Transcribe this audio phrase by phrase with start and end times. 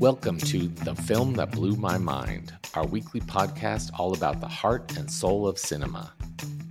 [0.00, 4.96] Welcome to The Film That Blew My Mind, our weekly podcast all about the heart
[4.96, 6.14] and soul of cinema.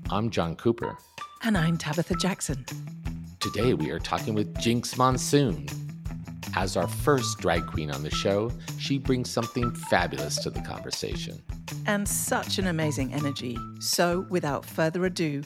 [0.10, 0.98] I'm John Cooper.
[1.44, 2.66] And I'm Tabitha Jackson.
[3.40, 5.68] Today we are talking with Jinkx Monsoon.
[6.56, 11.40] As our first drag queen on the show, she brings something fabulous to the conversation.
[11.86, 13.56] And such an amazing energy.
[13.80, 15.44] So, without further ado,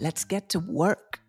[0.00, 1.20] let's get to work.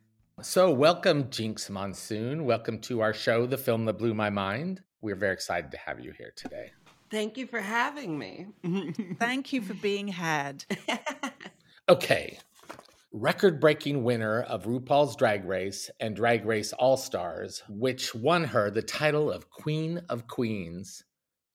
[0.41, 2.45] So, welcome, Jinkx Monsoon.
[2.45, 4.81] Welcome to our show, The Film That Blew My Mind.
[5.01, 6.71] We're very excited to have you here today.
[7.09, 8.47] Thank you for having me.
[9.19, 10.65] Thank you for being had.
[11.89, 12.37] okay.
[13.11, 18.69] Record breaking winner of RuPaul's Drag Race and Drag Race All Stars, which won her
[18.69, 21.03] the title of Queen of Queens,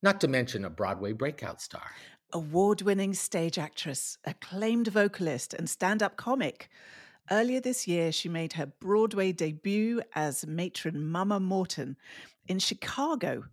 [0.03, 1.93] not to mention a Broadway breakout star.
[2.33, 6.69] Award winning stage actress, acclaimed vocalist, and stand up comic.
[7.31, 11.97] Earlier this year, she made her Broadway debut as matron Mama Morton
[12.47, 13.45] in Chicago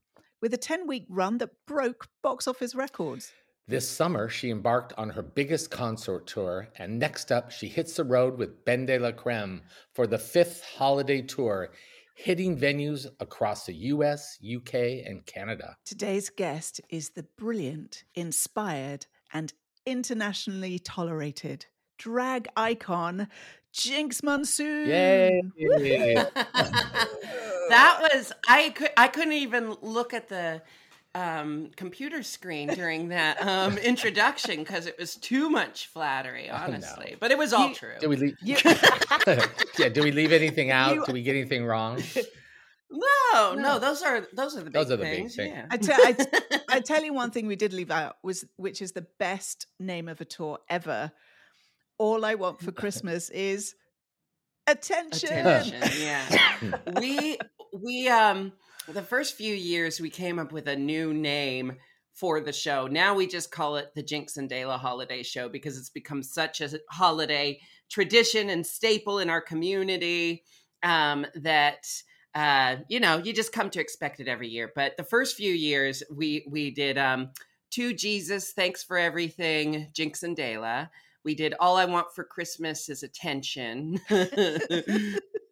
[0.41, 3.31] with a 10 week run that broke box office records.
[3.67, 8.03] This summer, she embarked on her biggest concert tour, and next up, she hits the
[8.03, 9.61] road with BenDeLaCreme
[9.93, 11.69] for the fifth holiday tour,
[12.15, 14.73] hitting venues across the US, UK,
[15.05, 15.77] and Canada.
[15.85, 19.53] Today's guest is the brilliant, inspired, and
[19.85, 21.67] internationally tolerated
[22.01, 23.27] drag icon,
[23.73, 24.87] Jinkx Monsoon.
[24.87, 25.41] Yay!
[27.69, 30.61] that was I could I couldn't even look at the
[31.13, 37.15] um, computer screen during that um, introduction because it was too much flattery, honestly.
[37.19, 37.93] But it was all You- true.
[37.99, 38.37] Do we leave?
[38.41, 38.57] You-
[39.77, 39.89] yeah.
[39.89, 40.95] Do we leave anything out?
[40.95, 42.01] You- Do we get anything wrong?
[42.89, 43.01] no,
[43.33, 43.79] no, No.
[43.79, 45.35] those are those are the big Those are the big things.
[45.35, 45.53] things.
[45.87, 45.95] Yeah.
[45.97, 46.15] I,
[46.51, 49.67] I, I tell you one thing we did leave out was which is the best
[49.79, 51.11] name of a tour ever.
[52.01, 53.75] All I want for Christmas is
[54.65, 55.37] attention.
[55.37, 55.83] attention.
[55.99, 56.77] Yeah.
[56.99, 57.37] We
[57.71, 58.53] we um
[58.87, 61.73] the first few years we came up with a new name
[62.15, 62.87] for the show.
[62.87, 66.59] Now we just call it the jinkx and dela holiday show because it's become such
[66.59, 70.43] a holiday tradition and staple in our community
[70.81, 71.85] um that
[72.33, 74.71] uh you know you just come to expect it every year.
[74.73, 77.29] But the first few years we we did um
[77.71, 80.89] to jesus thanks for everything jinkx and dela
[81.23, 83.99] we did all i want for christmas is attention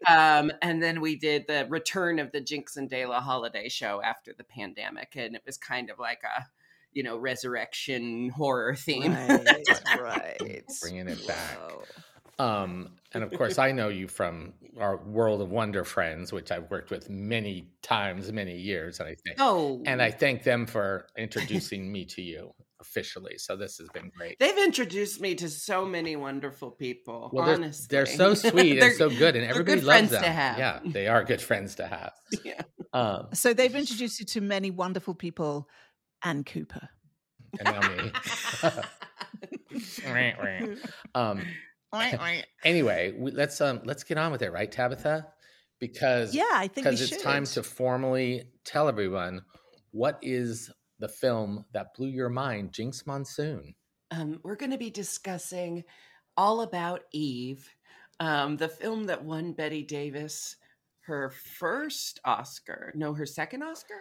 [0.08, 4.34] um, and then we did the return of the Jinkx and Dela holiday show after
[4.38, 6.46] the pandemic, and it was kind of like a,
[6.94, 9.14] you know, resurrection horror theme.
[9.14, 10.66] Right, right.
[10.82, 11.60] Bringing it back.
[11.60, 11.84] Whoa.
[12.40, 16.72] Um, and of course, I know you from our World of Wonder friends, which I've
[16.72, 21.08] worked with many times, many years, and I think, oh, and I thank them for
[21.18, 23.38] introducing me to you officially.
[23.38, 24.38] So this has been great.
[24.40, 27.30] they've introduced me to so many wonderful people.
[27.34, 30.12] Well, they're, honestly, they're so sweet They're- and so good, and everybody good loves friends
[30.12, 30.24] them.
[30.24, 30.58] to have.
[30.58, 32.14] Yeah, they are good friends to have.
[32.44, 32.62] Yeah.
[32.94, 35.68] Um, So they've introduced you to many wonderful people
[36.24, 36.90] and Cooper.
[37.60, 38.12] and now me.
[41.16, 41.42] um,
[42.64, 45.28] anyway, we, let's um, let's get on with it, right, Tabitha?
[45.80, 49.42] Because Yeah, I think because it's time to formally tell everyone
[49.92, 53.74] what is the film that blew your mind, Jinkx Monsoon.
[54.12, 55.84] um, we're going to be discussing
[56.38, 57.70] all about Eve,
[58.20, 60.56] um, the film that won Bette Davis
[61.02, 62.92] her first Oscar.
[62.96, 63.96] No, her second Oscar.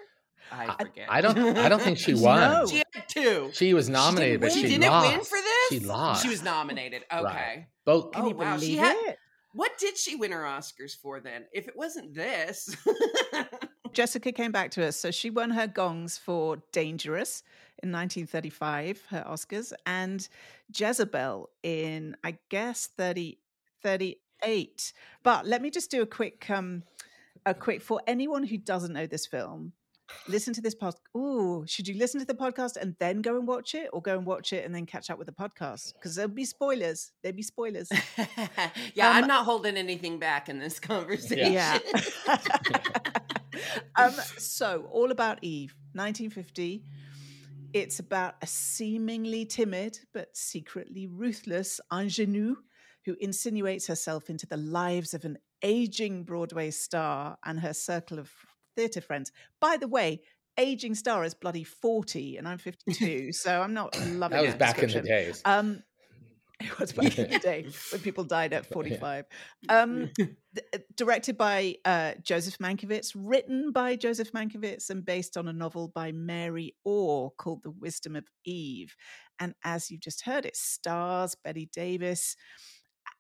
[0.53, 1.07] I I- forget.
[1.11, 2.41] I don't I don't think she won.
[2.41, 2.67] No.
[2.67, 3.51] She had two.
[3.55, 5.11] She was nominated, but she, She didn't lost.
[5.11, 5.69] win for this.
[5.71, 6.23] She lost.
[6.23, 7.05] She was nominated.
[7.13, 7.23] Okay.
[7.25, 7.67] Right.
[7.85, 9.19] Both Can Oh, you wow, she believe had- it?
[9.55, 11.47] What did she win her Oscars for then?
[11.53, 12.77] If it wasn't this,
[13.93, 14.97] Jessica came back to us.
[14.97, 17.43] So she won her gongs for Dangerous
[17.83, 20.29] in 1935, her Oscars, and
[20.75, 23.39] Jezebel in, I guess, 30,
[23.83, 24.93] 38.
[25.23, 26.83] But let me just do a quick, um,
[27.47, 29.73] a quick, for anyone who doesn't know this film,
[30.27, 30.97] listen to this podcast.
[31.15, 34.17] Oh, should you listen to the podcast and then go and watch it or go
[34.17, 35.95] and watch it and then catch up with the podcast?
[35.95, 37.13] Because there'll be spoilers.
[37.23, 37.89] There'll be spoilers.
[38.95, 41.53] yeah, Um, I'm not holding anything back in this conversation.
[41.53, 41.79] Yeah.
[43.97, 46.85] um, so, all about Eve, 1950.
[47.75, 52.57] It's about a seemingly timid but secretly ruthless ingenue
[53.05, 58.31] who insinuates herself into the lives of an aging Broadway star and her circle of
[58.77, 59.33] theatre friends.
[59.61, 60.23] By the way,
[60.59, 64.83] aging star is bloody 40 and I'm 52, so I'm not loving that was back
[64.83, 65.43] in the days.
[65.45, 65.83] Um,
[66.61, 69.27] it was back in the day when people died at 45.
[69.69, 70.31] Um, th-
[70.75, 75.89] uh, directed by uh, Joseph Mankiewicz, written by Joseph Mankiewicz, and based on a novel
[75.89, 78.97] by Mary Orr called The Wisdom of Eve.
[79.39, 82.35] And as you've just heard, it stars Bette Davis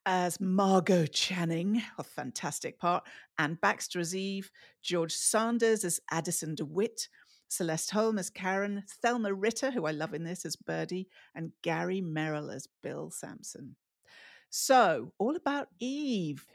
[0.04, 3.04] as Margot Channing, a fantastic part,
[3.38, 4.50] Anne Baxter as Eve,
[4.82, 7.08] George Sanders as Addison DeWitt,
[7.48, 12.00] Celeste Holm as Karen, Thelma Ritter, who I love in this as Birdie, and Gary
[12.00, 13.76] Merrill as Bill Sampson.
[14.50, 16.46] So, all about Eve.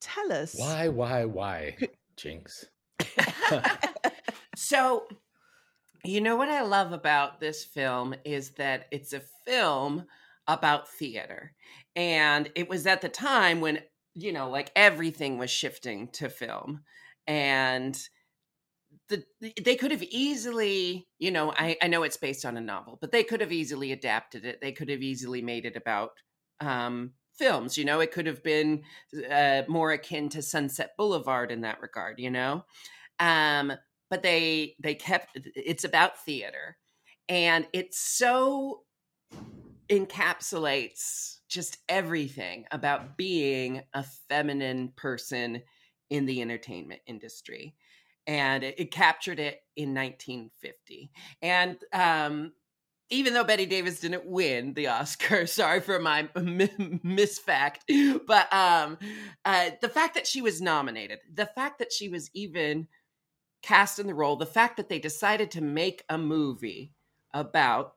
[0.00, 0.54] Tell us.
[0.56, 1.76] Why, why, why,
[2.16, 2.64] Jinkx?
[4.56, 5.06] so,
[6.04, 10.06] you know what I love about this film is that it's a film
[10.46, 11.52] about theater.
[11.94, 13.80] And it was at the time when,
[14.14, 16.80] you know, like everything was shifting to film.
[17.26, 17.98] And
[19.10, 22.96] the, they could have easily, you know, I, I know it's based on a novel,
[23.00, 24.60] but they could have easily adapted it.
[24.60, 26.12] They could have easily made it about
[26.60, 27.76] um, films.
[27.76, 28.82] You know, it could have been
[29.30, 32.18] uh, more akin to Sunset Boulevard in that regard.
[32.18, 32.64] You know,
[33.18, 33.72] um,
[34.08, 36.76] but they they kept it's about theater,
[37.28, 38.82] and it's so
[39.90, 45.62] encapsulates just everything about being a feminine person
[46.10, 47.74] in the entertainment industry
[48.30, 51.10] and it, it captured it in 1950
[51.42, 52.52] and um,
[53.10, 56.28] even though Bette Davis didn't win the Oscar, sorry for my
[57.02, 57.80] misfact,
[58.26, 58.96] but um,
[59.44, 62.86] uh, the fact that she was nominated, the fact that she was even
[63.62, 66.92] cast in the role, the fact that they decided to make a movie
[67.34, 67.94] about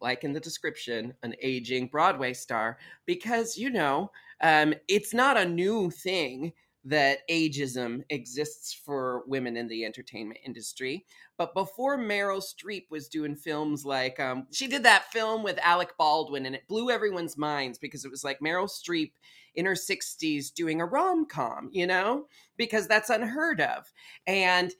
[0.00, 4.10] like in the description, an aging Broadway star, because, you know,
[4.40, 6.52] um, it's not a new thing
[6.84, 11.04] that ageism exists for women in the entertainment industry.
[11.36, 15.96] But before Meryl Streep was doing films like, um, she did that film with Alec
[15.98, 19.12] Baldwin, and it blew everyone's minds because it was like Meryl Streep
[19.54, 22.26] in her 60s doing a rom com, you know,
[22.56, 23.92] because that's unheard of.
[24.26, 24.72] And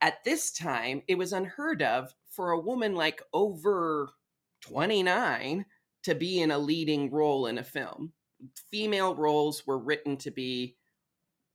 [0.00, 4.10] at this time, it was unheard of for a woman like over
[4.60, 5.64] 29
[6.04, 8.12] to be in a leading role in a film.
[8.70, 10.75] Female roles were written to be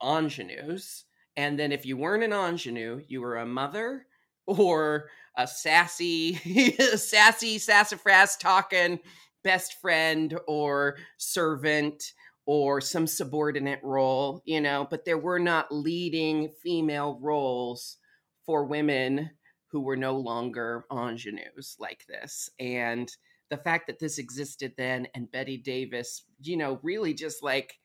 [0.04, 1.06] ingenues.
[1.38, 4.06] And then if you weren't an ingenue, you were a mother
[4.46, 6.36] or a sassy,
[6.96, 9.00] sassy, sassafras talking
[9.44, 12.14] best friend or servant
[12.46, 17.98] or some subordinate role, you know, but there were not leading female roles
[18.46, 19.30] for women
[19.72, 22.50] who were no longer ingenues like this.
[22.60, 23.10] And
[23.50, 27.76] the fact that this existed then and Bette Davis, you know, really just like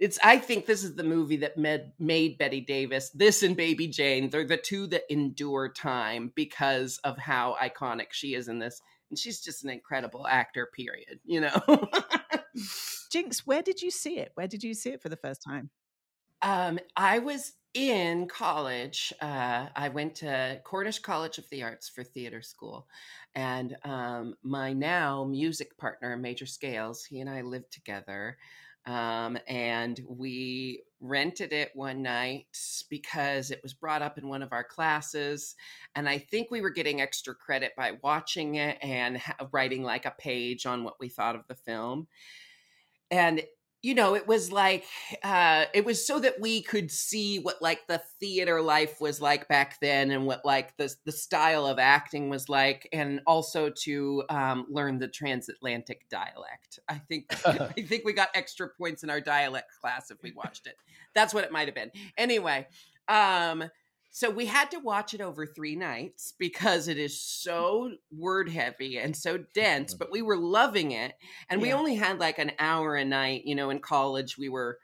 [0.00, 3.10] it's I think this is the movie that made made Bette Davis.
[3.10, 8.34] This and Baby Jane, they're the two that endure time because of how iconic she
[8.34, 8.80] is in this.
[9.10, 11.50] And she's just an incredible actor, period, you know.
[13.12, 14.32] Jinkx, where did you see it?
[14.34, 15.68] Where did you see it for the first time?
[16.42, 22.02] Um, I was in college, uh, I went to Cornish College of the Arts for
[22.02, 22.88] theater school.
[23.34, 28.38] And um, my now music partner, Major Scales, he and I lived together.
[28.86, 32.46] Um, and we rented it one night
[32.88, 35.54] because it was brought up in one of our classes.
[35.94, 39.20] And I think we were getting extra credit by watching it and
[39.52, 42.08] writing like a page on what we thought of the film.
[43.10, 43.42] And
[43.82, 44.84] you know it was like
[45.22, 49.48] uh it was so that we could see what like the theater life was like
[49.48, 54.22] back then and what like the the style of acting was like and also to
[54.28, 56.78] um learn the transatlantic dialect.
[56.88, 60.66] I think i think we got extra points in our dialect class if we watched
[60.66, 60.74] it.
[61.14, 61.90] That's what it might have been.
[62.18, 62.66] Anyway
[63.08, 63.64] um
[64.10, 67.42] so we had to watch it over three nights because it is mm.
[67.42, 71.14] so word heavy and so dense, but we were loving it.
[71.48, 71.66] And yeah.
[71.68, 74.78] we only had like an hour a night, you know, in college we were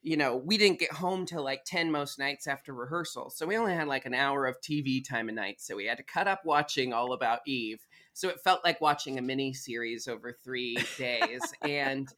[0.00, 3.30] you know, we didn't get home till like 10 most nights after rehearsal.
[3.30, 5.60] So we only had like an hour of TV time a night.
[5.60, 7.84] So we had to cut up watching All About Eve.
[8.14, 12.08] So it felt like watching a mini series over 3 days and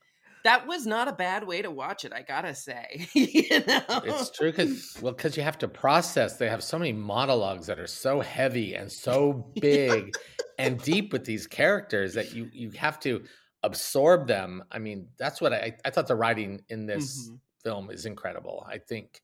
[0.45, 2.13] that was not a bad way to watch it.
[2.13, 4.03] I gotta say, you know?
[4.05, 6.37] it's true because well, because you have to process.
[6.37, 10.15] They have so many monologues that are so heavy and so big
[10.59, 13.23] and deep with these characters that you you have to
[13.63, 14.63] absorb them.
[14.71, 17.37] I mean, that's what I I thought the writing in this mm-hmm.
[17.63, 18.67] film is incredible.
[18.69, 19.21] I think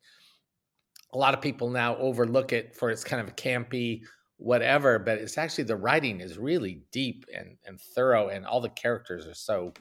[1.13, 4.03] a lot of people now overlook it for its kind of campy
[4.39, 8.69] whatever but it's actually the writing is really deep and and thorough and all the
[8.69, 9.73] characters are so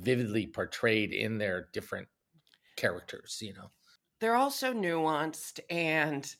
[0.00, 2.08] vividly portrayed in their different
[2.76, 3.70] characters, you know.
[4.20, 6.34] They're also nuanced and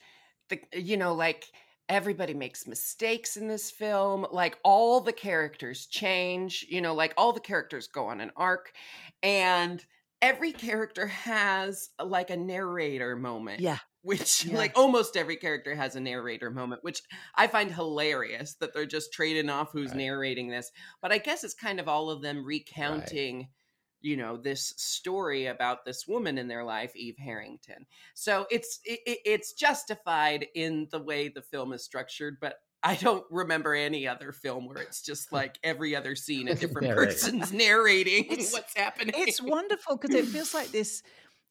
[0.49, 1.45] the you know like
[1.89, 7.33] everybody makes mistakes in this film like all the characters change you know like all
[7.33, 8.73] the characters go on an arc
[9.23, 9.85] and
[10.21, 14.57] every character has like a narrator moment yeah which yeah.
[14.57, 17.03] like almost every character has a narrator moment which
[17.35, 19.99] i find hilarious that they're just trading off who's right.
[19.99, 20.71] narrating this
[21.03, 23.49] but i guess it's kind of all of them recounting right.
[24.01, 29.01] you know this story about this woman in their life eve harrington so it's it,
[29.25, 34.33] it's justified in the way the film is structured but I don't remember any other
[34.33, 37.07] film where it's just like every other scene a different Narrating.
[37.07, 39.15] person's narrating It's- what's happening.
[39.17, 41.03] It's wonderful because it feels like this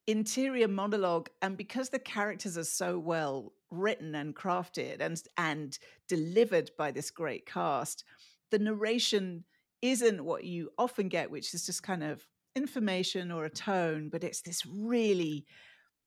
[0.07, 6.71] interior monologue, and because the characters are so well written and crafted and and delivered
[6.77, 8.03] by this great cast,
[8.51, 9.45] the narration
[9.81, 14.23] isn't what you often get, which is just kind of information or a tone, but
[14.23, 15.45] it's this really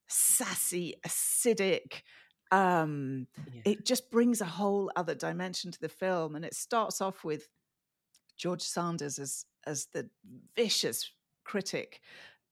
[0.09, 2.03] sassy, acidic.
[2.51, 3.63] Um, Yeah.
[3.63, 7.47] it just brings a whole other dimension to the film, and it starts off with
[8.37, 10.09] George Sanders as as the
[10.55, 11.11] vicious
[11.43, 12.01] critic.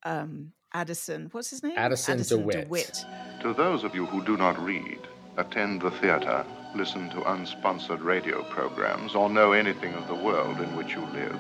[0.03, 1.73] Um, Addison, what's his name?
[1.77, 3.05] Addison DeWitt.
[3.41, 4.99] To those of you who do not read,
[5.37, 10.75] attend the theater, listen to unsponsored radio programs, or know anything of the world in
[10.75, 11.39] which you live,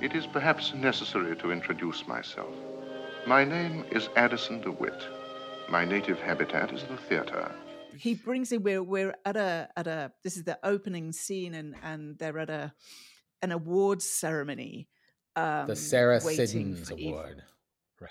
[0.00, 2.54] it is perhaps necessary to introduce myself.
[3.26, 5.02] My name is Addison DeWitt.
[5.68, 7.52] My native habitat is the theater.
[7.96, 11.74] He brings in we're we're at a at a this is the opening scene and
[11.82, 12.72] and they're at a
[13.40, 14.88] an awards ceremony.
[15.36, 17.36] Um, The Sarah Siddons for Eve- Award.
[17.36, 17.53] Rest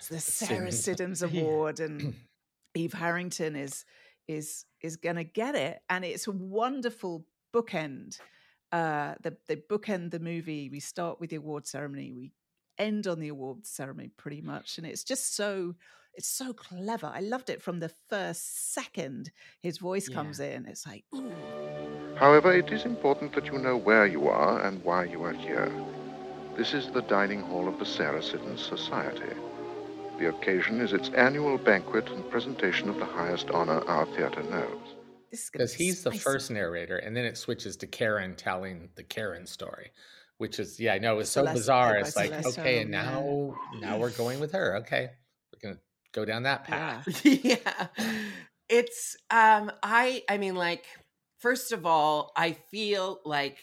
[0.10, 1.20] the Sarah Siddons.
[1.20, 1.42] Siddons Yeah.
[1.42, 2.16] Award, and
[2.76, 3.86] Eve Harrington is
[4.28, 8.20] is is going to get it, and it's a wonderful bookend.
[8.72, 10.70] Uh, the they bookend the movie.
[10.70, 12.12] We start with the award ceremony.
[12.14, 12.32] We
[12.80, 15.76] end on the award ceremony, pretty much, and it's just so
[16.16, 17.08] it's so clever.
[17.14, 19.32] I loved it from the first second
[19.62, 20.16] his voice Yeah.
[20.16, 20.66] comes in.
[20.68, 21.32] It's like, ooh,
[22.16, 25.72] However, it is important that you know where you are and why you are here.
[26.56, 29.34] This is the dining hall of the Sarah Siddons Society.
[30.24, 34.96] The occasion is its annual banquet and presentation of the highest honor our theater knows.
[35.32, 38.88] this is gonna Because he's the first narrator, and then it switches to Karen telling
[38.96, 39.92] the Karen story,
[40.38, 41.98] which is yeah, I know it's so Celeste- bizarre.
[41.98, 43.80] It's like Celeste okay, and Holm, yeah.
[43.82, 44.78] now now we're going with her.
[44.78, 45.10] Okay,
[45.52, 45.82] we're gonna
[46.14, 47.02] go down that Yeah.
[47.04, 47.26] path.
[47.26, 47.88] yeah
[48.70, 50.86] it's um i i mean like
[51.40, 53.58] first of all i feel like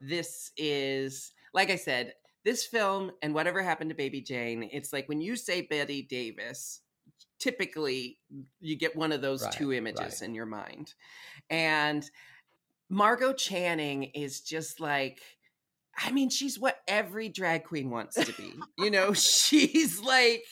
[0.00, 5.08] this is like i said this film and whatever happened to baby jane it's like
[5.08, 6.80] when you say bette davis
[7.38, 8.18] typically
[8.60, 10.22] you get one of those Right, two images right.
[10.22, 10.94] in your mind
[11.50, 12.08] and
[12.88, 15.20] margot channing is just like
[15.98, 20.44] i mean she's what every drag queen wants to be you know she's like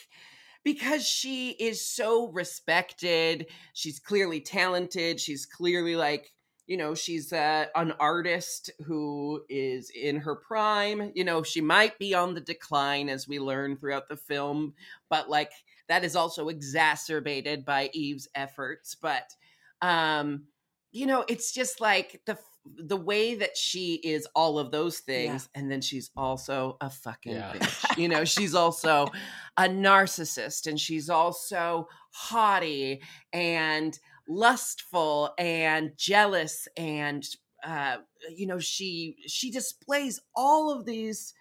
[0.65, 3.47] because she is so respected.
[3.73, 5.21] She's clearly talented.
[5.21, 6.31] She's clearly like,
[6.73, 11.13] you know, she's uh, an artist who is in her prime.
[11.15, 14.73] You know, she might be on the decline as we learn throughout the film,
[15.11, 15.53] but like
[15.89, 18.95] that is also exacerbated by Eve's efforts.
[18.95, 19.35] But,
[19.83, 20.45] um,
[20.93, 25.49] you know, it's just like the the way that she is all of those things
[25.55, 27.53] and then she's also a fucking Yeah.
[27.53, 29.09] bitch you know she's also
[29.57, 33.03] a narcissist and she's also haughty
[33.33, 33.99] and
[34.29, 37.25] lustful and jealous and
[37.65, 37.97] uh
[38.35, 41.35] you know she she displays all of these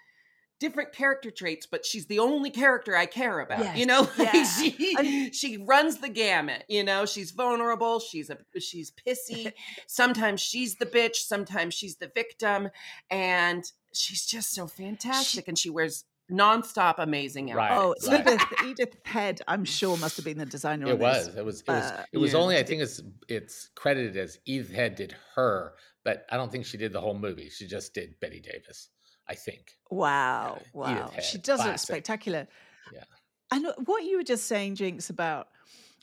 [0.59, 4.01] different character traits but she's the only character i care about Yes, you know?
[4.17, 4.43] Like, yeah.
[4.43, 7.05] she she runs the gamut you know?
[7.07, 9.51] She's vulnerable she's a she's pissy.
[9.87, 12.69] Sometimes she's the bitch sometimes she's the victim
[13.09, 17.71] and she's just so fantastic and she wears nonstop amazing Right.
[17.77, 18.21] Oh, right.
[18.21, 20.87] Edith Edith Head, I'm sure must have been the designer.
[20.87, 21.27] It on this.
[21.27, 21.35] was.
[21.35, 21.61] It was.
[21.61, 21.83] It was.
[21.83, 22.39] Uh, it was yeah.
[22.39, 22.57] only.
[22.57, 25.73] I think it's it's credited as Edith Head did her,
[26.03, 27.49] but I don't think she did the whole movie.
[27.49, 28.89] She just did Bette Davis.
[29.27, 29.77] I think.
[29.89, 31.11] Wow, Edith wow.
[31.21, 32.47] She Head, does look spectacular.
[32.93, 33.03] Yeah.
[33.51, 35.49] And what you were just saying, Jinkx, about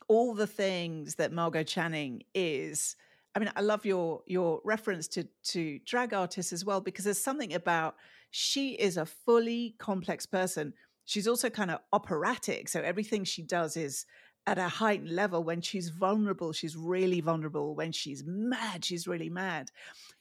[0.07, 2.97] all the things that Margot Channing is.
[3.39, 7.23] I mean, I love your your reference to to drag artists as well because there's
[7.23, 7.95] something about
[8.33, 10.75] she is a fully complex person.
[11.05, 14.07] She's also kind of operatic, so everything she does is
[14.49, 15.45] at a heightened level.
[15.45, 17.77] When she's vulnerable, she's really vulnerable.
[17.77, 19.71] When she's mad, she's really mad.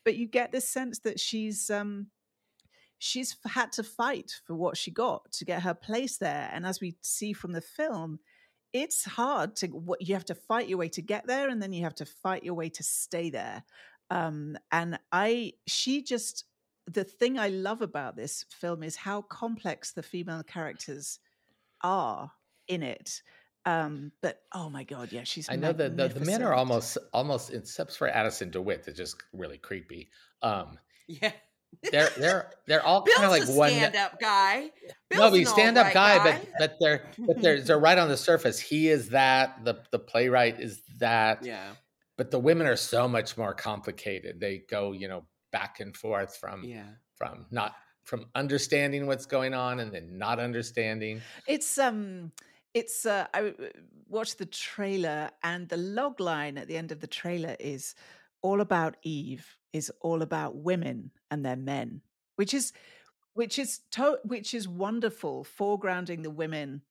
[0.06, 2.12] But you get this sense that she's um
[3.00, 6.80] she's had to fight for what she got to get her place there and as
[6.80, 8.20] we see from the film
[8.74, 11.74] it's hard to what you have to fight your way to get there and then
[11.74, 13.64] you have to fight your way to stay there
[14.10, 16.46] um and i she just
[16.86, 21.20] the thing i love about this film is how complex the female characters
[21.82, 22.32] are
[22.68, 23.22] in it
[23.66, 26.98] um but oh my god yeah she's I know that the, the men are almost
[27.14, 30.10] almost except for Addison DeWitt, they're just really creepy.
[30.42, 31.32] Um, Yeah.
[31.92, 33.70] They're they're they're all kind of like one.
[33.70, 34.62] stand-up guy.
[34.62, 34.70] no,
[35.10, 38.10] Bill's but he's stand up all-right guy, but but they're but they're they're right on
[38.10, 38.60] the surface.
[38.60, 41.74] He is that the the playwright is that, yeah,
[42.18, 44.40] but the women are so much more complicated.
[44.40, 46.88] They go you know back and forth from yeah.
[47.16, 51.22] from not from understanding what's going on and then not understanding.
[51.48, 52.32] It's um
[52.74, 53.54] it's uh I
[54.08, 57.96] watched the trailer and the log line at the end of the trailer is
[58.42, 62.02] All About Eve is all about women and their men,
[62.36, 62.74] which is
[63.34, 66.82] which is to- which is wonderful, foregrounding the women,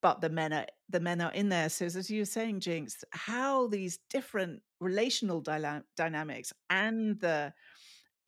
[0.00, 1.68] but the men are the men are in there.
[1.68, 7.52] So as you were saying, Jinkx, how these different relational dyla- dynamics and the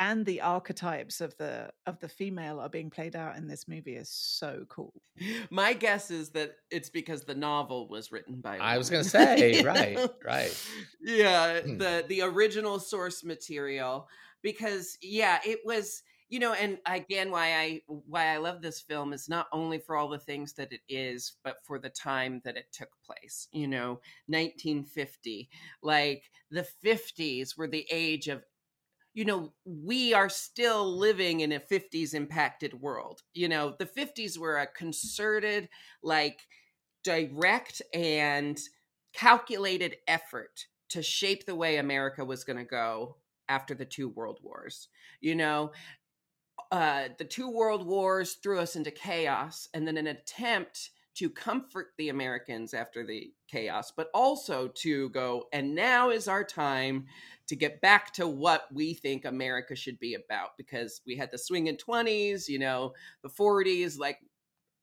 [0.01, 3.95] and the archetypes of the of the female are being played out in this movie
[3.97, 4.95] is so cool.
[5.51, 8.57] My guess is that it's because the novel was written by.
[8.59, 10.09] I was going to say, right, know?
[10.25, 10.57] right.
[11.03, 11.77] Yeah, Hmm.
[11.79, 14.09] the the original source material
[14.43, 19.13] because yeah, it was you know and again why I why I love this film
[19.13, 22.57] is not only for all the things that it is but for the time that
[22.57, 23.49] it took place.
[23.53, 25.51] You know, 1950.
[25.83, 28.43] Like the 50s were the age of
[29.15, 33.23] you know, we are still living in a 50s impacted world.
[33.35, 35.69] You know, the 50s were a concerted,
[36.03, 36.47] like,
[37.03, 38.59] direct and
[39.13, 43.17] calculated effort to shape the way America was going to go
[43.49, 44.89] after the two world wars.
[45.21, 45.73] You know,
[46.71, 51.89] uh, the two world wars threw us into chaos, and then an attempt to comfort
[51.99, 57.07] the Americans after the chaos, but also to go, and now is our time
[57.51, 61.37] to get back to what we think America should be about because we had the
[61.37, 62.93] swinging 20s, you know,
[63.25, 64.21] the 40s, like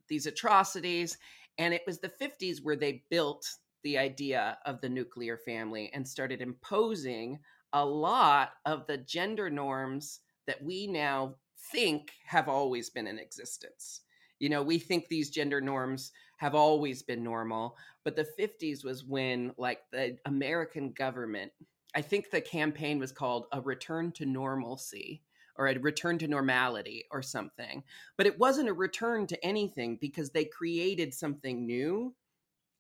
[0.10, 1.18] these atrocities.
[1.58, 3.50] And it was the 50s where they built
[3.84, 7.40] the idea of the nuclear family and started imposing
[7.72, 11.36] a lot of the gender norms that we now
[11.72, 14.02] think have always been in existence.
[14.40, 19.06] You know, we think these gender norms have always been normal, but the 50s was
[19.06, 21.54] when, like, the American government,
[21.98, 25.24] I think the campaign was called A Return to Normalcy
[25.56, 27.84] or a return to normality or something.
[28.18, 32.14] But it wasn't a return to anything because they created something new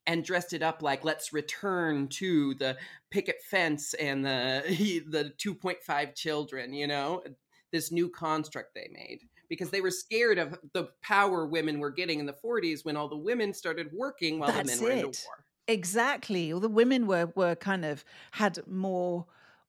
[0.05, 2.77] and dressed it up like let's return to the
[3.09, 4.61] picket fence and the
[5.09, 7.29] the 2.5 children, you know, uh,
[7.71, 12.19] this new construct they made because they were scared of the power women were getting
[12.19, 15.21] in the 40s when all the women started working while That's the men were it.
[15.25, 15.45] war.
[15.67, 16.53] Exactly.
[16.53, 19.25] Well, the women were were kind of had more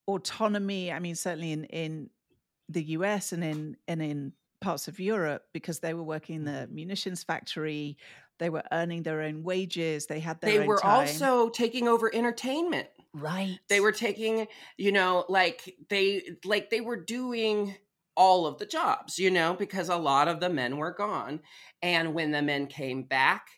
[0.06, 0.92] autonomy.
[0.92, 2.10] I mean, certainly in in
[2.68, 6.60] the US and in and in parts of Europe because they were working in Mm-hmm.
[6.60, 7.96] the munitions factory.
[8.38, 10.06] They were earning their own wages.
[10.06, 10.90] They had their They were time.
[11.08, 12.88] also taking over entertainment.
[13.14, 13.58] right.
[13.68, 17.76] they were taking you know like they like they were doing
[18.16, 21.40] all of the jobs you know because a lot of the men were gone
[21.82, 23.57] and when the men came back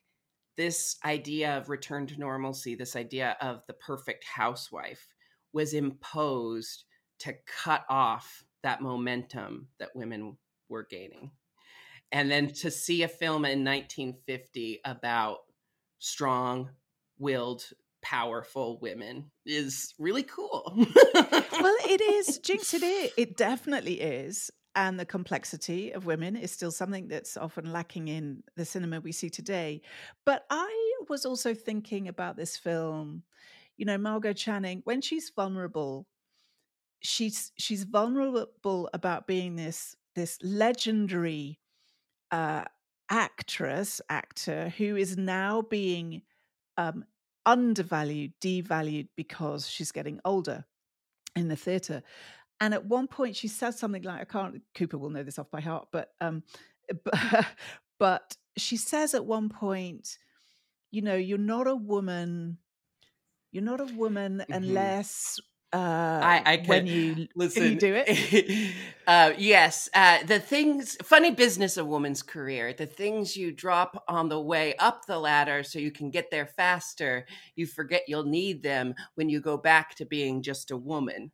[0.57, 5.09] this idea of return to normalcy this idea of the perfect housewife
[5.53, 6.85] was imposed
[7.19, 10.37] to cut off that momentum that women
[10.69, 11.31] were gaining
[12.13, 15.39] and then to see a film in 1950 about
[15.99, 16.71] strong
[17.19, 17.65] willed
[18.03, 20.73] powerful women is really cool.
[20.77, 22.75] well, it is, Jinkx.
[22.75, 23.13] It is.
[23.17, 24.51] It definitely is.
[24.77, 29.11] And the complexity of women is still something that's often lacking in the cinema we
[29.13, 29.83] see today.
[30.25, 33.25] But I was also thinking about this film.
[33.77, 36.07] You know, Margot Channing, when she's vulnerable,
[37.01, 41.59] she's she's vulnerable about being this this legendary
[42.31, 42.65] uh,
[43.11, 46.23] actress actor who is now being
[46.77, 47.05] um,
[47.45, 50.65] undervalued, devalued because she's getting older
[51.37, 52.03] in the theatre.
[52.61, 55.51] And at one point, she says something like, "I can't." Cooper will know this off
[55.51, 56.43] by heart, but um,
[57.05, 57.47] but,
[57.99, 60.19] but she says at one point,
[60.91, 62.59] "You know, you're not a woman.
[63.53, 64.57] You're not a woman Mhm.
[64.57, 65.41] unless."
[65.73, 65.77] Uh,
[66.21, 68.75] I- I when can- you Listen, can you do it?
[69.07, 74.29] uh, yes, uh, the things, funny business a woman's career, the things you drop on
[74.29, 78.65] the way up the ladder so you can get there faster, you forget you'll need
[78.65, 81.31] them when you go back to being just a woman.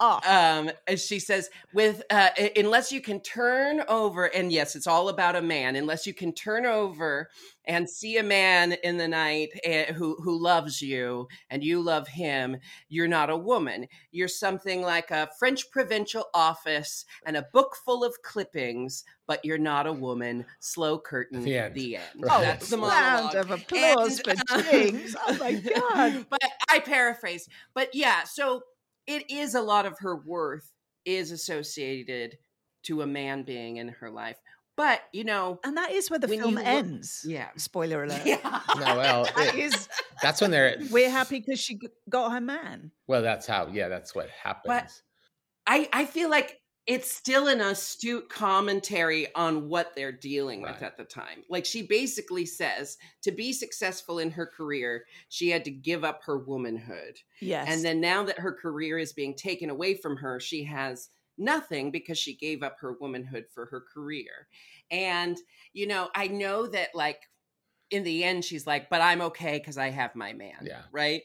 [0.00, 4.86] Oh, um as she says with uh unless you can turn over and yes it's
[4.86, 7.28] all about a man unless you can turn over
[7.64, 12.06] and see a man in the night eh, who who loves you and you love
[12.08, 12.56] him
[12.88, 18.04] you're not a woman you're something like a french provincial office and a book full
[18.04, 21.74] of clippings but you're not a woman slow curtain The end.
[21.74, 22.32] the end Right.
[22.36, 25.14] oh, that's the round monologue of applause And, for uh, Jinkx.
[25.26, 25.52] Oh my
[26.14, 26.26] god!
[26.30, 27.48] but I paraphrase.
[27.74, 28.62] But yeah, so
[29.08, 30.70] it is a lot of her worth
[31.04, 32.38] is associated
[32.84, 34.36] to a man being in her life.
[34.76, 37.24] But you know, And that is where the film you look- ends.
[37.26, 37.48] yeah.
[37.56, 38.22] Spoiler alert.
[38.24, 38.60] yeah.
[38.78, 39.88] No, well, That it- is,
[40.22, 42.92] that's when they're we're happy because she got her man.
[43.08, 43.66] Well, that's how.
[43.72, 45.02] Yeah, that's what happens.
[45.66, 50.82] I I feel like it's still an astute commentary on what they're dealing with Right.
[50.82, 51.44] at the time.
[51.50, 56.22] Like she basically says to be successful in her career, she had to give up
[56.24, 57.18] her womanhood.
[57.42, 57.68] Yes.
[57.70, 61.90] And then now that her career is being taken away from her, she has nothing
[61.90, 64.48] because she gave up her womanhood for her career.
[64.90, 65.36] And,
[65.74, 67.20] you know, I know that like
[67.90, 70.56] in the end, she's like, but I'm okay because I have my man.
[70.62, 70.82] Yeah.
[70.90, 71.20] Right.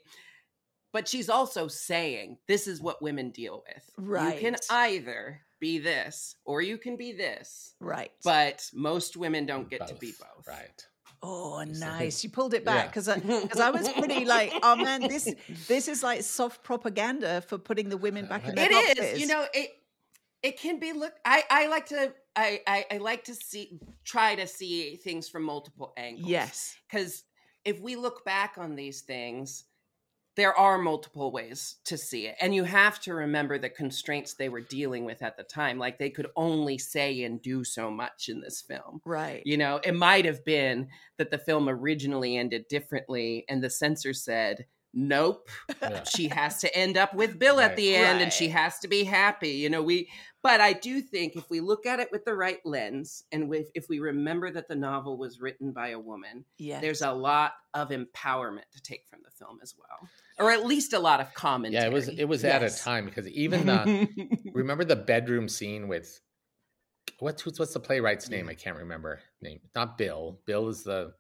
[0.92, 3.90] But she's also saying this is what women deal with.
[3.98, 4.36] Right.
[4.36, 6.16] You can either be this
[6.50, 7.76] or you can be this.
[7.94, 8.12] right.
[8.24, 10.46] But most women don't get to be both.
[10.48, 10.80] Right.
[11.26, 12.22] Oh, nice!
[12.24, 12.88] You pulled it back Yeah.
[12.92, 13.08] because
[13.44, 15.26] because I, was pretty like, oh man, this
[15.72, 18.96] this is like soft propaganda for putting the women back in their It is.
[19.00, 19.22] boxes.
[19.22, 19.70] You know, it
[20.50, 22.00] it can be look I I like to
[22.36, 26.28] I, I I like to see try to see things from multiple angles.
[26.38, 26.76] Yes.
[26.92, 27.24] Cuz
[27.72, 29.64] if we look back on these things
[30.36, 34.50] there are multiple ways to see it and you have to remember the constraints they
[34.50, 38.30] were dealing with at the time like they could only say and do so much
[38.30, 39.42] in this film Right.
[39.46, 44.14] you know, it might have been that the film originally ended differently and the censor
[44.14, 45.50] said, nope,
[45.82, 46.04] Yeah.
[46.16, 49.04] she has to end up with Bill at the end and she has to be
[49.04, 49.50] happy.
[49.50, 50.10] You know, we,
[50.44, 53.72] but I do think if we look at it with the right lens and with,
[53.74, 56.82] if we remember that the novel was written by a woman, Yes.
[56.82, 60.94] there's a lot of empowerment to take from the film as well, or at least
[60.94, 61.82] a lot of commentary.
[61.82, 64.08] Yeah, it was it was at a time because even the
[64.54, 66.20] remember the bedroom scene with
[67.20, 68.50] what's who's what's the playwright's name?
[68.50, 69.60] I can't remember name.
[69.76, 70.40] Not Bill.
[70.46, 71.14] Bill is the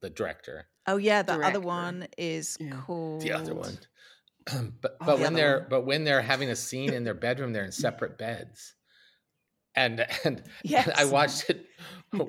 [0.00, 0.66] the director.
[0.86, 1.56] oh yeah, the Director.
[1.58, 2.80] other one is Yeah.
[2.80, 3.78] called The other one.
[4.80, 5.66] but Oh, but the when other they're one.
[5.70, 8.74] but when they're having a scene in their bedroom, they're in separate beds.
[9.74, 10.88] And and Yes.
[10.94, 11.66] I watched it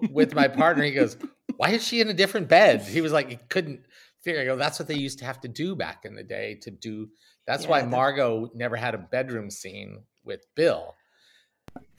[0.09, 0.83] with my partner.
[0.83, 1.17] He goes,
[1.57, 3.81] "Why is she in a different bed?" He was like, he couldn't
[4.25, 4.41] figure.
[4.41, 6.71] I go, "That's what they used to have to do back in the day to
[6.71, 7.09] do."
[7.47, 10.95] That's why Yeah, the- Margot never had a bedroom scene with Bill.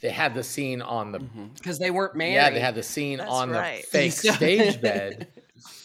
[0.01, 1.21] They had the scene on the
[1.55, 2.35] because they weren't married.
[2.35, 3.81] yeah, they had the scene That's on right.
[3.83, 5.29] the fake stage bed.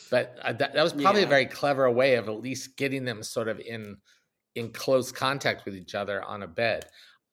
[0.10, 1.28] But uh, that, that was probably Yeah.
[1.28, 3.98] a very clever way of at least getting them sort of in
[4.56, 6.86] in close contact with each other on a bed.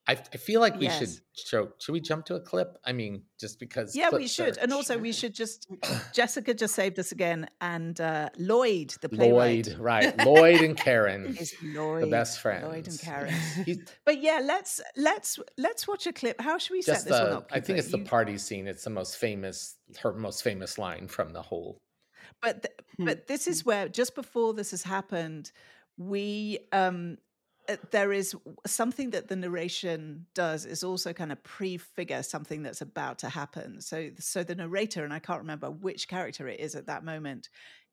[0.09, 0.99] I, I feel like we Yes.
[0.99, 1.69] should show.
[1.79, 2.79] Should we jump to a clip?
[2.83, 3.95] I mean, just because.
[3.95, 4.57] Yeah, we should.
[4.57, 5.69] are- And also, we should just.
[6.15, 7.47] Jessica just saved us again.
[7.61, 10.25] And uh, Lloyd, the playwright, Lloyd, right?
[10.25, 12.05] Lloyd and Karen, is Lloyd.
[12.05, 12.67] the best friend.
[12.67, 12.99] Lloyd and.
[12.99, 13.35] Karen.
[14.07, 16.41] But yeah, let's let's let's watch a clip.
[16.41, 17.37] How should we set this one the.
[17.39, 17.51] up?
[17.53, 18.67] I think it's the party scene.
[18.67, 19.77] It's the most famous.
[20.03, 21.77] Her most famous line from the whole.
[22.41, 23.05] but th- Hmm.
[23.05, 25.53] but this is where just before this has happened
[25.99, 27.19] we um
[27.91, 28.35] there is
[28.67, 33.81] something that the narration does is also kind of prefigure something that's about to happen
[33.81, 37.49] so so the narrator and i can't remember which character it is at that moment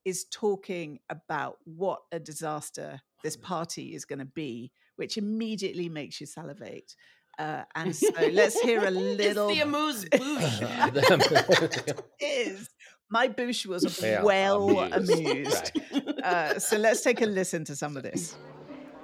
[0.05, 6.21] is talking about what a disaster this party is going to be which immediately makes
[6.21, 6.95] you salivate
[7.38, 12.03] uh, and so let's hear a little It's the amuse bouche.
[12.21, 12.69] is
[13.09, 15.71] my boosh was They are well amused, amused.
[15.91, 16.19] right.
[16.23, 18.35] Uh, so let's take a listen to some of this.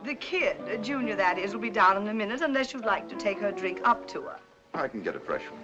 [0.04, 3.08] The kid, uh, Junior that is, will be down in a minute unless you'd like
[3.10, 4.40] to take her drink up to her.
[4.74, 5.62] I can get a fresh one.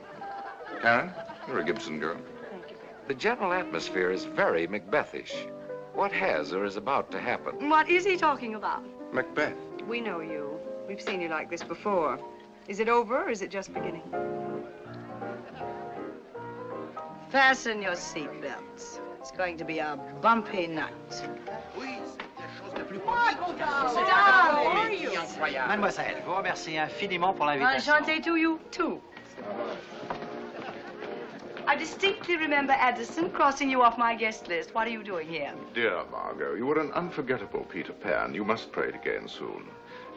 [0.82, 1.12] Karen,
[1.48, 2.18] you're a Gibson girl.
[2.52, 2.78] Thank you.
[3.08, 5.50] The general atmosphere is very Macbethish.
[5.94, 7.70] What has or is about to happen?
[7.70, 8.84] What is he talking about?
[9.12, 9.56] Macbeth.
[9.88, 10.60] We know you.
[10.88, 12.20] We've seen you like this before.
[12.68, 14.04] Is it over or is it just beginning?
[17.30, 19.00] Fasten your seatbelts.
[19.20, 20.94] It's going to be a bumpy night.
[25.68, 27.94] Mademoiselle, je vous remercie infiniment pour l'invitation.
[27.94, 29.02] Enchanté to you, too.
[31.70, 34.74] I distinctly remember Addison crossing you off my guest list.
[34.74, 35.52] What are you doing here?
[35.74, 38.34] Dear Margot, you were an unforgettable Peter Pan.
[38.34, 39.68] You must play it again soon.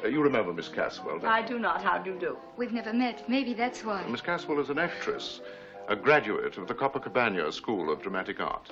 [0.05, 1.83] Uh, you remember Miss Caswell, don't I do not.
[1.83, 2.39] How do you do?
[2.57, 3.29] We've never met.
[3.29, 4.07] Maybe that's why.
[4.07, 5.41] Miss Caswell is an actress,
[5.89, 8.71] a graduate of the Copacabana School of Dramatic Art.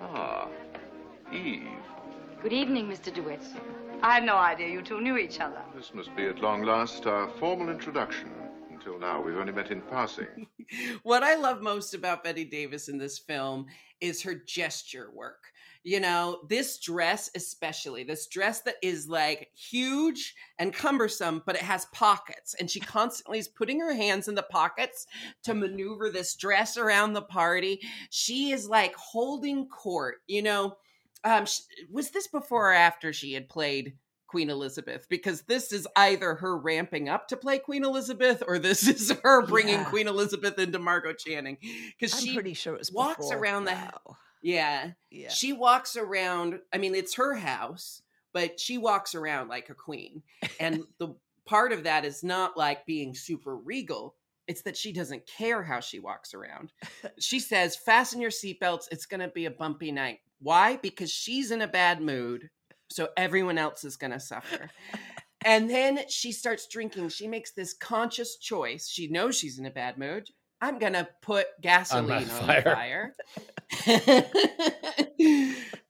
[0.00, 0.48] Ah,
[1.32, 1.66] Eve.
[2.42, 3.12] Good evening, Mr.
[3.12, 3.40] DeWitt.
[4.02, 5.62] I had no idea you two knew each other.
[5.74, 8.30] This must be at long last our formal introduction.
[8.70, 10.46] Until now, we've only met in passing.
[11.02, 13.66] what I love most about Bette Davis in this film
[14.00, 15.44] is her gesture work.
[15.82, 21.62] You know, this dress, especially this dress that is like huge and cumbersome, but it
[21.62, 22.54] has pockets.
[22.60, 25.06] And she constantly is putting her hands in the pockets
[25.44, 27.80] to maneuver this dress around the party.
[28.10, 30.76] She is like holding court, you know.
[31.24, 33.96] Um, sh- was this before or after she had played
[34.28, 35.06] Queen Elizabeth?
[35.08, 39.44] Because this is either her ramping up to play Queen Elizabeth or this is her
[39.46, 39.84] bringing Yeah.
[39.90, 41.58] Queen Elizabeth into Margot Channing.
[41.98, 43.38] Because she pretty sure it was walks before.
[43.38, 44.16] around the- Wow.
[44.42, 45.30] yeah, Yeah.
[45.30, 46.60] she walks around.
[46.72, 48.02] I mean, it's her house,
[48.32, 50.22] but she walks around like a queen.
[50.60, 51.14] And the
[51.46, 54.14] part of that is not like being super regal.
[54.48, 56.70] It's that she doesn't care how she walks around.
[57.18, 58.84] she says, "Fasten your seatbelts.
[58.92, 60.76] It's going to be a bumpy night." Why?
[60.76, 62.50] Because she's in a bad mood,
[62.90, 64.70] so everyone else is going to suffer.
[65.44, 67.08] and then she starts drinking.
[67.08, 68.88] She makes this conscious choice.
[68.88, 70.28] She knows she's in a bad mood.
[70.60, 73.12] I'm going to put gasoline on, fire.
[73.86, 74.56] the fire.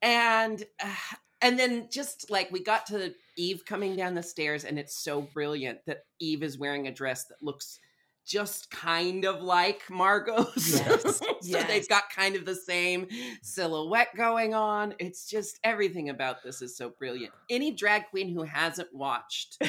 [0.03, 0.95] and uh,
[1.43, 5.23] and then just like we got to Eve coming down the stairs, and it's so
[5.23, 7.79] brilliant that Eve is wearing a dress that looks
[8.27, 10.75] just kind of like Margot's.
[10.75, 11.67] Yes, so yes.
[11.69, 13.07] they've got kind of the same
[13.43, 14.95] silhouette going on.
[14.99, 17.33] It's just everything about this is so brilliant.
[17.49, 19.63] Any drag queen who hasn't watched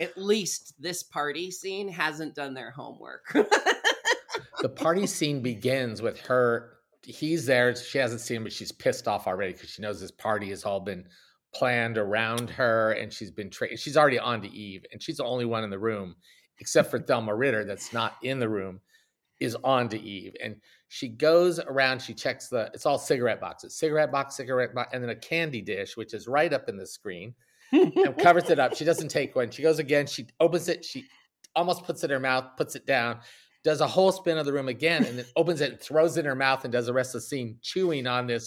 [0.00, 3.24] at least this party scene hasn't done their homework.
[4.60, 6.70] the party scene begins with her.
[7.02, 7.74] He's there.
[7.74, 10.64] She hasn't seen him, but she's pissed off already because she knows this party has
[10.64, 11.06] all been
[11.54, 13.78] planned around her, and she's been trained.
[13.78, 16.16] she's already on to Eve, and she's the only one in the room,
[16.58, 18.80] except for Thelma Ritter, that's not in the room,
[19.40, 20.56] is on to Eve, and
[20.88, 22.00] she goes around.
[22.00, 22.70] She checks the.
[22.72, 26.28] It's all cigarette boxes, cigarette box, cigarette box, and then a candy dish, which is
[26.28, 27.34] right up in the screen,
[27.72, 28.74] and covers it up.
[28.76, 29.50] She doesn't take one.
[29.50, 30.06] She goes again.
[30.06, 30.84] She opens it.
[30.84, 31.04] She
[31.56, 33.18] almost puts it in her mouth, puts it down,
[33.64, 36.20] does a whole spin of the room again, and then opens it and throws it
[36.20, 38.46] in her mouth and does the rest of the scene chewing on this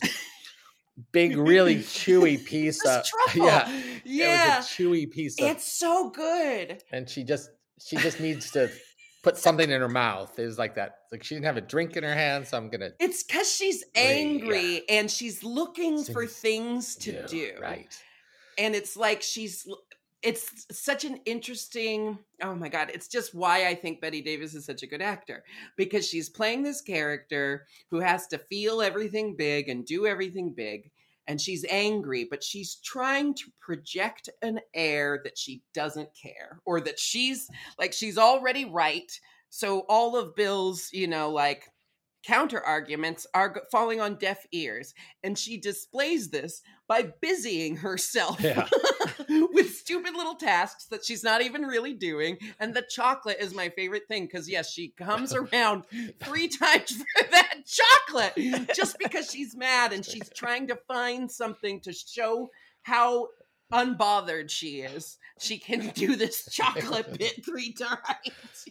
[1.12, 3.46] big, really chewy piece of truffle.
[3.46, 4.54] yeah, yeah.
[4.54, 6.82] It was a chewy piece of, It's so good.
[6.92, 8.70] and she just she just needs to
[9.24, 10.38] put something in her mouth.
[10.40, 11.00] It was like that.
[11.12, 13.84] Like she didn't have a drink in her hand, so I'm gonna It's because she's
[13.96, 14.10] Right, yeah.
[14.10, 17.54] angry and she's looking for Things things to do.
[17.62, 17.96] right.
[18.58, 19.68] And it's like she's,
[20.24, 24.66] it's such an interesting, oh my God, it's just why I think Bette Davis is
[24.66, 25.44] such a good actor
[25.78, 30.90] because she's playing this character who has to feel everything big and do everything big.
[31.28, 36.80] And she's angry, but she's trying to project an air that she doesn't care or
[36.82, 39.12] that she's like, she's already right.
[39.50, 41.70] So all of Bill's, you know, like
[42.28, 44.94] counter arguments are falling on deaf ears.
[45.24, 48.68] And she displays this by busying herself Yeah.
[49.30, 52.38] with stupid little tasks that she's not even really doing.
[52.60, 55.86] And the chocolate is my favorite thing because, yes, she comes around
[56.22, 58.34] three times for that chocolate
[58.76, 62.50] just because she's mad and she's trying to find something to show
[62.84, 63.28] how
[63.72, 65.18] unbothered she is.
[65.40, 68.66] She can do this chocolate bit three times.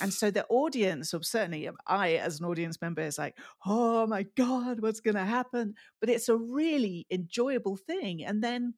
[0.00, 4.06] And so the audience, or certainly um, I, as an audience member, is like, oh
[4.06, 5.74] my God, what's going to happen?
[6.00, 8.24] But it's a really enjoyable thing.
[8.24, 8.74] And then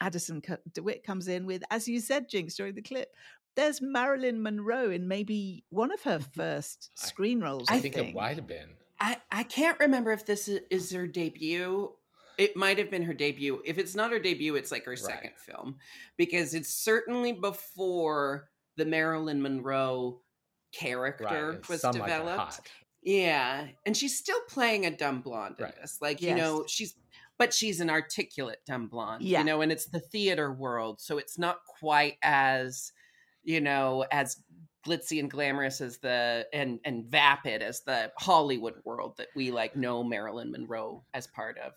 [0.00, 3.08] Addison DeWitt comes in with, as you said, Jinkx, during the clip,
[3.56, 7.68] there's Marilyn Monroe in maybe one of her first I- screen roles.
[7.70, 8.70] I, I think it might have been.
[8.98, 11.92] I, I can't remember if this is, is her debut.
[12.38, 13.62] It might have been her debut.
[13.64, 15.76] If it's not her debut, it's like her second film
[16.16, 20.20] because it's certainly before the Marilyn Monroe
[20.72, 21.68] character Right.
[21.68, 22.38] was some developed.
[22.38, 22.60] hot.
[23.02, 25.98] Yeah, and she's still playing a dumb blonde in this.
[26.00, 26.94] Like you know, she's
[27.38, 29.22] but she's an articulate dumb blonde.
[29.22, 29.40] Yeah.
[29.40, 32.92] You know, and it's the theater world, so it's not quite as
[33.44, 34.36] you know as
[34.84, 39.76] glitzy and glamorous as the and and vapid as the Hollywood world that we like
[39.76, 41.72] know Marilyn Monroe as part of.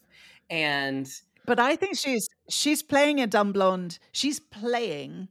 [0.49, 1.07] And
[1.45, 3.99] But I think she's she's playing a dumb blonde.
[4.11, 5.27] She's playing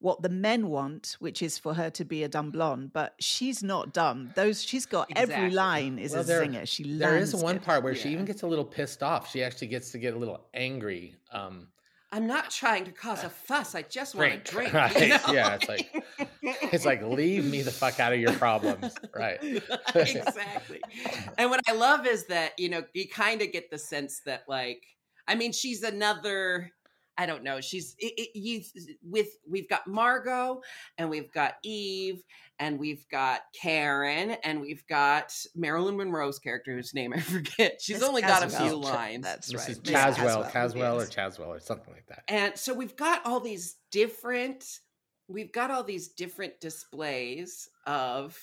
[0.00, 2.92] what the men want, which is for her to be a dumb blonde.
[2.92, 4.32] But she's not dumb.
[4.34, 6.66] Those she's got every line is Well, a there- zinger.
[6.66, 7.62] She There is one it.
[7.62, 9.30] part where she even gets a little pissed off.
[9.30, 11.14] She actually gets to get a little angry.
[11.32, 11.68] Um,
[12.12, 13.76] I'm not trying to cause a fuss.
[13.76, 14.72] I just want to drink.
[14.72, 15.00] Right.
[15.00, 15.20] you know?
[15.32, 16.04] Yeah, it's like
[16.42, 18.94] it's like leave me the fuck out of your problems.
[19.14, 19.38] Right.
[19.94, 20.80] exactly.
[21.38, 24.42] And what I love is that, you know, you kind of get the sense that
[24.48, 24.82] like
[25.28, 26.72] I mean, she's another
[27.20, 27.60] I don't know.
[27.60, 28.62] She's it, it, you
[29.02, 30.62] with we've got Margot
[30.96, 32.22] and we've got Eve
[32.58, 37.82] and we've got Karen and we've got Marilyn Monroe's character whose name I forget.
[37.82, 39.22] She's Miss only got a few lines.
[39.22, 39.58] That's Mrs.
[39.58, 39.68] right.
[39.68, 41.14] Miss Caswell, Caswell, Caswell, or yes.
[41.14, 42.22] Chaswell, or something like that.
[42.26, 44.64] And so we've got all these different
[45.28, 48.38] we've got all these different displays of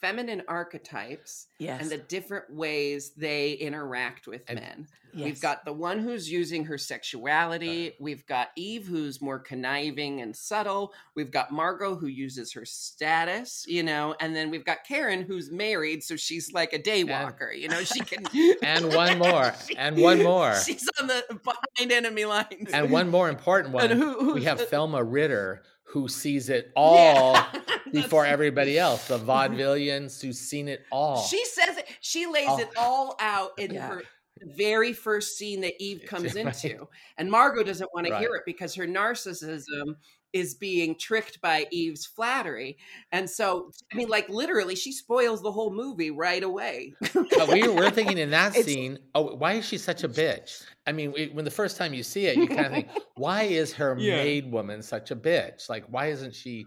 [0.00, 1.82] feminine archetypes Yes.
[1.82, 4.86] and the different ways they interact with And- men.
[5.12, 5.24] yes.
[5.24, 7.94] We've got the one who's using her sexuality.
[8.00, 10.92] We've got Eve who's more conniving and subtle.
[11.14, 15.50] We've got Margot who uses her status, you know, and then we've got Karen who's
[15.50, 18.24] married, so she's like a day daywalker, you know, she can
[18.62, 20.54] And one more, and one more.
[20.60, 22.70] She's on the behind enemy lines.
[22.72, 23.90] And one more important one.
[23.90, 27.59] And who- who- we have Thelma Ritter who sees it all Yeah.
[27.92, 29.08] Before everybody else.
[29.08, 31.22] The vaudevillians who's seen it all.
[31.22, 31.86] She says it.
[32.00, 32.58] She lays Oh.
[32.58, 33.88] it all out in Yeah.
[33.88, 34.02] her
[34.42, 36.46] very first scene that Eve comes Right.
[36.46, 36.88] into.
[37.18, 39.96] And Margot doesn't want to hear it because her narcissism
[40.32, 42.78] is being tricked by Eve's flattery.
[43.10, 46.94] And so, I mean, like literally, she spoils the whole movie right away.
[47.12, 50.62] But we were thinking in that It's- scene, oh, why is she such a bitch?
[50.86, 53.42] I mean, we- when the first time you see it, you kind of think, why
[53.42, 54.18] is her Yeah.
[54.22, 55.68] maid woman such a bitch?
[55.68, 56.64] Like, why isn't she?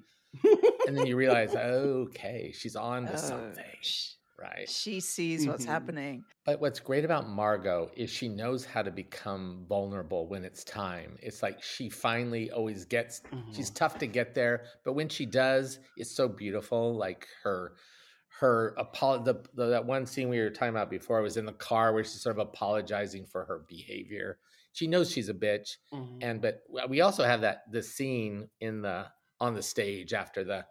[0.87, 4.67] And then you realize, okay, she's on to Oh, something, sh- right?
[4.69, 5.69] She sees what's Mhm.
[5.69, 6.25] happening.
[6.45, 11.17] But what's great about Margo is she knows how to become vulnerable when it's time.
[11.21, 13.21] It's like she finally always gets,
[13.53, 16.95] she's tough to get there, but when she does, it's so beautiful.
[16.97, 17.77] Like her,
[18.39, 21.53] her apol the, the that one scene we were talking about before was in the
[21.53, 24.39] car where she's sort of apologizing for her behavior.
[24.73, 26.17] She knows she's a bitch, Mhm.
[26.21, 29.05] and but we also have that the scene in the
[29.43, 30.65] on the stage after the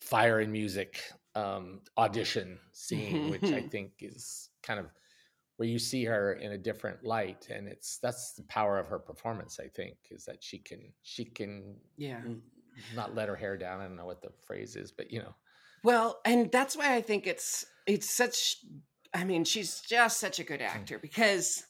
[0.00, 1.00] fire and music
[1.34, 4.86] um audition scene which i think is kind of
[5.56, 8.98] where you see her in a different light and it's that's the power of her
[8.98, 12.20] performance i think is that she can she can yeah.
[12.94, 13.80] not let her hair down.
[13.80, 15.34] I don't know what the phrase is but you know.
[15.84, 18.56] Well, and that's why I think it's it's such
[19.14, 21.64] I mean, she's just such a good actor because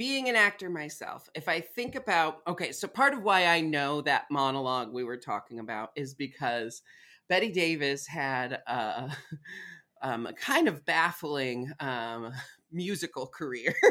[0.00, 4.00] being an actor myself, if I think about okay, so part of why I know
[4.00, 6.80] that monologue we were talking about is because
[7.28, 9.14] Bette Davis had a,
[10.02, 12.32] um, a kind of baffling um,
[12.72, 13.74] musical career.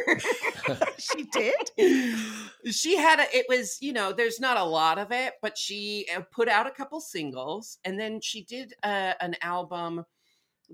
[0.97, 2.73] She did?
[2.75, 6.05] she had a, it was you know there's not a lot of it but she
[6.15, 10.03] uh, put out a couple singles and then she did uh, an album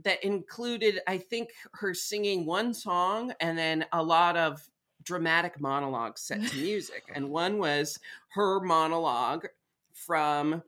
[0.03, 4.67] that included i think her singing one song and then a lot of
[5.05, 7.97] dramatic monologues set to music and one was
[8.33, 9.45] her monologue
[9.93, 10.61] from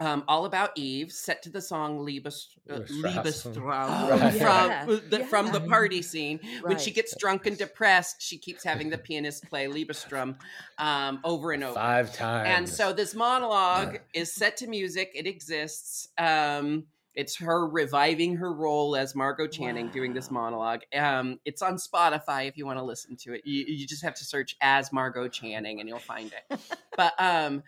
[0.00, 3.54] um, All About Eve, set to the song Liebes, uh, Liebesstrassen.
[3.56, 4.32] Liebestraum Right.
[4.32, 4.38] from,
[4.70, 4.84] Yeah.
[5.08, 6.38] the, from the party scene.
[6.62, 10.36] When she gets drunk and depressed, she keeps having the pianist play Liebestraum
[10.78, 11.74] um, over and over.
[11.74, 15.10] five times And so this monologue is set to music.
[15.16, 16.06] It exists.
[16.16, 16.84] Um,
[17.18, 20.82] it's her reviving her role as Margo Channing doing this monologue.
[20.96, 23.42] Um, it's on Spotify if you want to listen to it.
[23.44, 26.60] You, you just have to search as Margo Channing and you'll find it.
[26.96, 27.64] but um,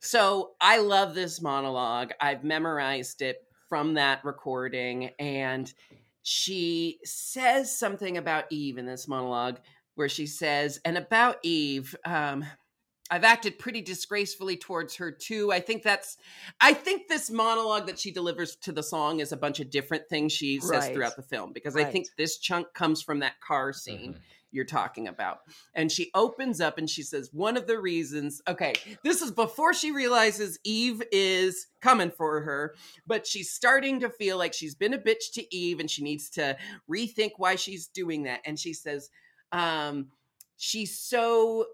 [0.00, 2.12] so I love this monologue.
[2.18, 5.70] I've memorized it from that recording, and
[6.22, 9.58] she says something about Eve in this monologue
[9.96, 12.42] where she says, and about Eve, um,
[13.10, 15.52] I've acted pretty disgracefully towards her too.
[15.52, 16.16] I think that's,
[16.60, 20.08] I think this monologue that she delivers to the song is a bunch of different
[20.08, 23.72] things she says throughout the film because I think this chunk comes from that car
[23.74, 24.20] scene Mhm.
[24.52, 25.40] you're talking about.
[25.74, 29.74] And she opens up and she says, One of the reasons, okay, this is before
[29.74, 32.74] she realizes Eve is coming for her,
[33.06, 36.30] but she's starting to feel like she's been a bitch to Eve and she needs
[36.30, 36.56] to
[36.90, 38.40] rethink why she's doing that.
[38.46, 39.10] And she says,
[39.52, 40.08] um,
[40.56, 41.66] She's so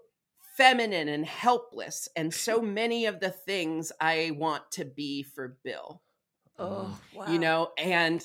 [0.61, 6.01] feminine and helpless, and so many of the things I want to be for Bill.
[6.59, 7.25] Oh, wow.
[7.27, 8.23] you know and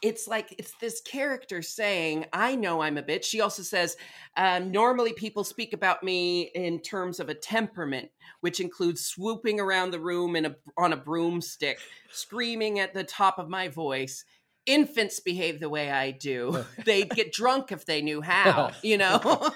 [0.00, 3.24] it's like it's this character saying i know i'm a bitch.
[3.24, 3.98] She also says
[4.34, 8.08] um, normally people speak about me in terms of a temperament
[8.40, 11.78] which includes swooping around the room in a, on a broomstick
[12.10, 14.24] screaming at the top of my voice.
[14.64, 16.64] Infants behave the way i do.
[16.86, 19.50] They'd get drunk if they knew how you know?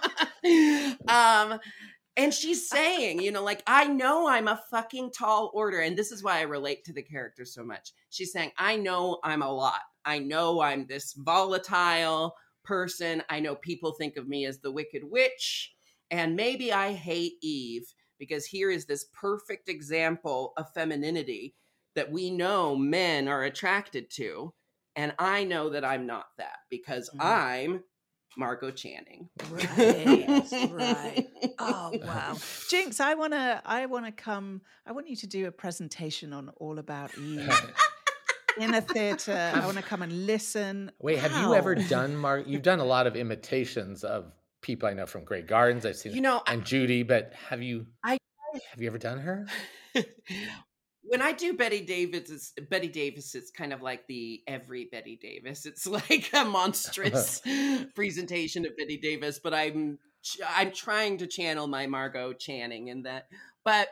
[1.09, 1.59] Um
[2.17, 5.81] and she's saying, you know, like, I know I'm a fucking tall order.
[5.81, 7.93] And this is why I relate to the character so much.
[8.11, 9.81] She's saying, I know I'm a lot.
[10.05, 13.23] I know I'm this volatile person.
[13.29, 15.75] I know people think of me as the wicked witch.
[16.11, 21.57] And maybe I hate Eve because here is this perfect example of femininity
[21.97, 24.55] that we know men are attracted to.
[24.95, 27.21] And I know that I'm not that because Mhm.
[27.21, 27.83] I'm
[28.37, 29.29] Margo Channing.
[29.51, 31.29] Right, right.
[31.59, 32.33] Oh wow,
[32.69, 33.01] Jinkx!
[33.01, 34.61] I wanna, I wanna come.
[34.87, 37.49] I want you to do a presentation on all about Eve
[38.59, 39.53] in a theater.
[39.55, 40.91] I want to come and listen.
[40.99, 44.93] wait have you ever done mark you've done a lot of imitations of people i
[44.95, 48.19] know from grey gardens i've seen You know, I- and judy but have you I-
[48.71, 49.47] have you ever done her
[51.07, 53.35] when I do Bette Davis, it's Bette Davis.
[53.35, 55.67] It's kind of like the every Bette Davis.
[55.75, 57.41] It's like a monstrous
[57.95, 59.99] presentation of Bette Davis, but I'm
[60.49, 63.29] I'm trying to channel my Margo Channing in that.
[63.65, 63.89] But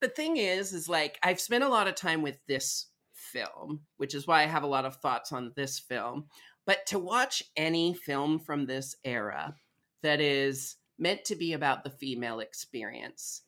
[0.00, 4.14] the thing is, is like I've spent a lot of time with this film, which
[4.14, 6.26] is why I have a lot of thoughts on this film.
[6.66, 9.56] But to watch any film from this era
[10.02, 13.42] that is meant to be about the female experience,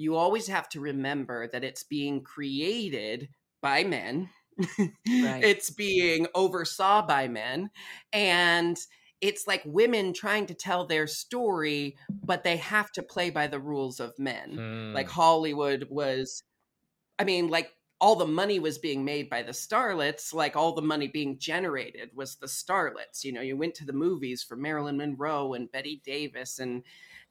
[0.00, 3.28] you always have to remember that it's being created
[3.62, 4.30] by men.
[5.08, 5.42] Right.
[5.42, 7.70] It's being oversaw by men.
[8.12, 8.78] And
[9.20, 13.58] it's like women trying to tell their story, but they have to play by the
[13.58, 14.54] rules of men.
[14.54, 14.94] Hmm.
[14.94, 16.42] Like Hollywood was,
[17.18, 17.70] I mean, like
[18.00, 22.10] all the money was being made by the starlets, like all the money being generated
[22.14, 23.22] was the starlets.
[23.22, 26.82] You know, you went to the movies for Marilyn Monroe and Bette Davis and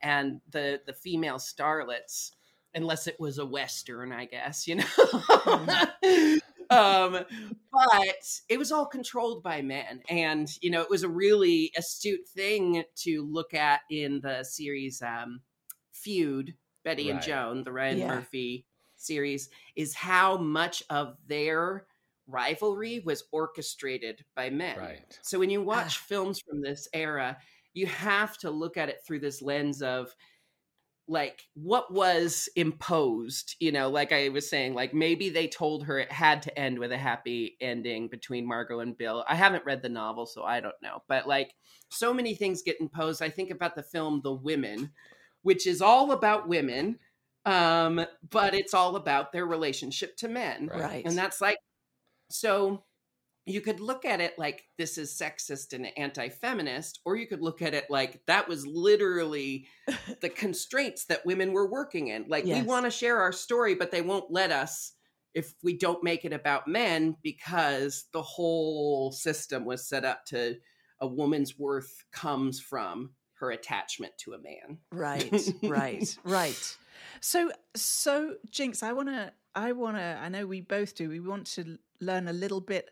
[0.01, 2.31] and the the female starlets,
[2.75, 4.85] unless it was a western, I guess, you know.
[6.71, 7.13] um
[7.71, 12.27] but it was all controlled by men and you know it was a really astute
[12.27, 15.41] thing to look at in the series um
[15.91, 16.53] feud
[16.83, 18.07] bette and joan the ryan Yeah.
[18.09, 18.67] murphy
[18.97, 21.87] series is how much of their
[22.27, 25.19] rivalry was orchestrated by men Right.
[25.23, 26.05] so when you watch Ah.
[26.07, 27.37] films from this era
[27.73, 30.13] you have to look at it through this lens of
[31.09, 35.97] like what was imposed you know like i was saying like maybe they told her
[35.97, 39.81] it had to end with a happy ending between margo and bill i haven't read
[39.81, 41.53] the novel so i don't know but like
[41.89, 44.91] so many things get imposed i think about the film the women
[45.41, 46.99] which is all about women
[47.45, 50.81] um but it's all about their relationship to men Right.
[50.81, 51.05] Right.
[51.05, 51.57] and that's like
[52.29, 52.83] so
[53.49, 57.61] you could look at it like this is sexist and anti-feminist or you could look
[57.61, 59.67] at it like that was literally
[60.21, 63.91] the constraints that women were working in like we want to share our story but
[63.91, 64.93] they won't let us
[65.33, 70.55] if we don't make it about men because the whole system was set up to
[71.01, 76.77] a woman's worth comes from her attachment to a man Right, right, right.
[77.21, 81.09] So, so Jinkx, I want to, I want to, I know we both do.
[81.09, 82.89] We want to learn a little bit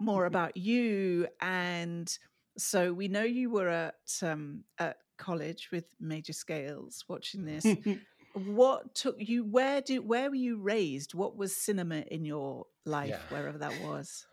[0.00, 2.16] more about you, and
[2.58, 7.66] so we know you were at um, at college with Major Scales watching this.
[8.34, 9.44] what took you?
[9.44, 10.02] Where do?
[10.02, 11.14] Where were you raised?
[11.14, 13.20] What was cinema in your life, Yeah.
[13.28, 14.26] wherever that was?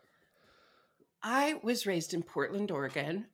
[1.24, 3.26] I was raised in Portland, Oregon,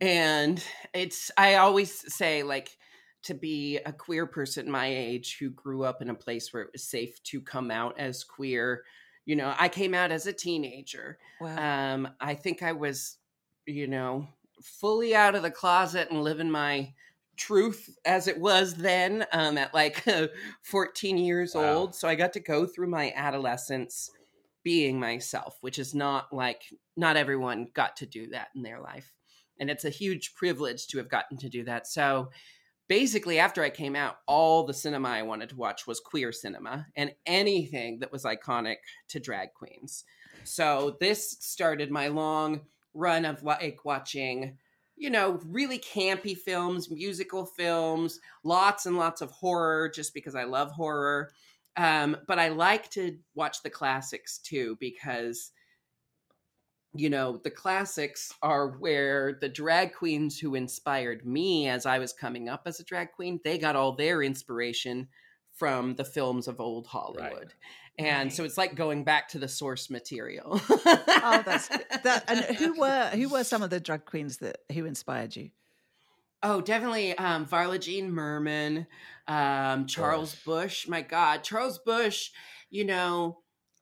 [0.00, 0.62] and
[0.94, 2.76] it's I always say like
[3.22, 6.70] to be a queer person my age who grew up in a place where it
[6.72, 8.84] was safe to come out as queer.
[9.30, 11.16] You know, I came out as a teenager.
[11.40, 11.94] Wow.
[11.94, 13.18] Um, I think I was,
[13.64, 14.26] you know,
[14.60, 16.92] fully out of the closet and living my
[17.36, 20.04] truth as it was then um, at like
[20.62, 21.74] 14 years Wow.
[21.74, 21.94] old.
[21.94, 24.10] So I got to go through my adolescence
[24.64, 26.62] being myself, which is not like,
[26.96, 29.14] not everyone got to do that in their life.
[29.60, 31.86] And it's a huge privilege to have gotten to do that.
[31.86, 32.30] So
[32.90, 36.88] basically, after I came out, all the cinema I wanted to watch was queer cinema
[36.96, 38.78] and anything that was iconic
[39.10, 40.04] to drag queens.
[40.42, 42.62] So this started my long
[42.92, 44.58] run of like watching,
[44.96, 50.42] you know, really campy films, musical films, lots and lots of horror just because I
[50.42, 51.30] love horror.
[51.76, 55.52] Um, but I like to watch the classics too because
[56.94, 62.12] you know, the classics are where the drag queens who inspired me as I was
[62.12, 65.08] coming up as a drag queen, they got all their inspiration
[65.54, 67.54] from the films of old Hollywood.
[67.98, 70.60] And so it's like going back to the source material.
[70.70, 72.24] oh, that's that.
[72.28, 75.50] And who were who were some of the drag queens that who inspired you?
[76.42, 77.16] Oh, definitely.
[77.18, 78.86] Um, Varla Jean Merman,
[79.28, 80.88] um, Charles Busch.
[80.88, 82.30] My God, Charles Busch.
[82.70, 83.38] You know,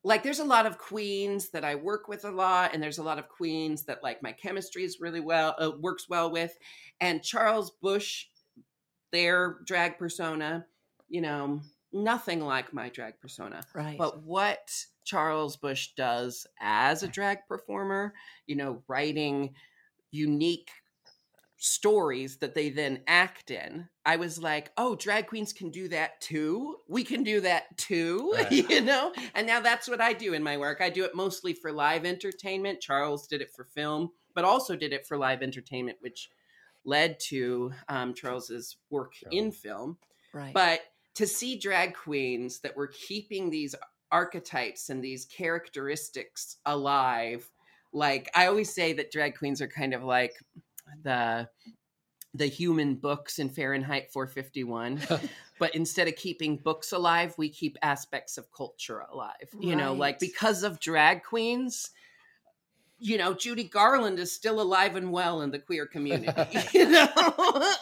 [0.08, 3.02] like there's a lot of queens that I work with a lot, and there's a
[3.02, 6.56] lot of queens that like my chemistry is really well uh, works well with.
[6.98, 8.24] And Charles Busch,
[9.12, 10.64] their drag persona,
[11.10, 11.60] you know,
[11.92, 13.60] nothing like my drag persona.
[13.74, 13.98] Right.
[13.98, 14.70] But what
[15.04, 18.14] Charles Busch does as a drag performer,
[18.46, 19.52] you know, writing
[20.10, 20.70] unique
[21.58, 26.20] stories that they then act in, I was like, oh, drag queens can do that
[26.20, 26.76] too.
[26.88, 28.50] We can do that too, Right.
[28.70, 29.12] you know?
[29.34, 30.80] And now that's what I do in my work.
[30.80, 32.80] I do it mostly for live entertainment.
[32.80, 36.30] Charles did it for film, but also did it for live entertainment, which
[36.84, 39.98] led to um, Charles's work in film.
[40.32, 40.54] right.
[40.54, 40.80] But
[41.16, 43.74] to see drag queens that were keeping these
[44.12, 47.50] archetypes and these characteristics alive,
[47.92, 50.34] like I always say that drag queens are kind of like
[51.02, 51.48] the
[52.34, 55.00] the human books in Fahrenheit 451.
[55.58, 59.48] but instead of keeping books alive, we keep aspects of culture alive.
[59.58, 61.90] You know, like because of drag queens,
[63.00, 67.74] you know, Judy Garland is still alive and well in the queer community, you know?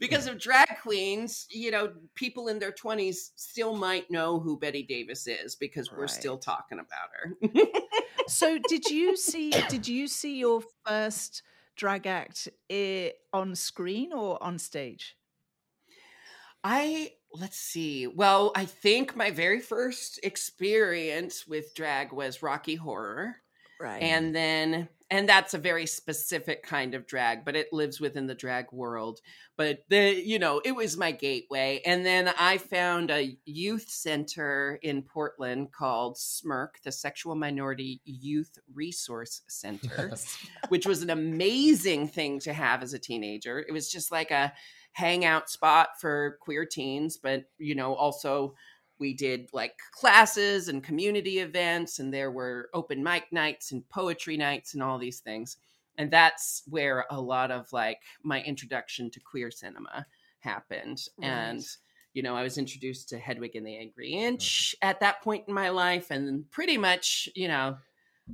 [0.00, 4.82] because of drag queens, you know, people in their 20s still might know who Bette
[4.82, 7.64] Davis is because we're still talking about her.
[8.26, 11.42] so did you see did you see your first
[11.76, 15.16] drag act i- on screen or on stage?
[16.64, 18.06] I let's see.
[18.06, 23.36] Well, I think my very first experience with drag was Rocky Horror.
[23.78, 24.00] Right.
[24.00, 28.34] And then and that's a very specific kind of drag but it lives within the
[28.34, 29.20] drag world.
[29.56, 34.78] But the you know it was my gateway and then i found a youth center
[34.82, 40.14] in portland called SMYRC the sexual minority youth resource center
[40.68, 43.58] which was an amazing thing to have as a teenager.
[43.58, 44.52] It was just like a
[44.94, 48.54] hangout spot for queer teens but you know also
[49.02, 54.36] we did like classes and community events and there were open mic nights and poetry
[54.36, 55.56] nights and all these things
[55.98, 60.06] and that's where a lot of like my introduction to queer cinema
[60.38, 61.26] happened right.
[61.26, 61.66] and
[62.14, 64.24] you know i was introduced to hedwig and the angry mm-hmm.
[64.26, 67.76] inch at that point in my life and pretty much you know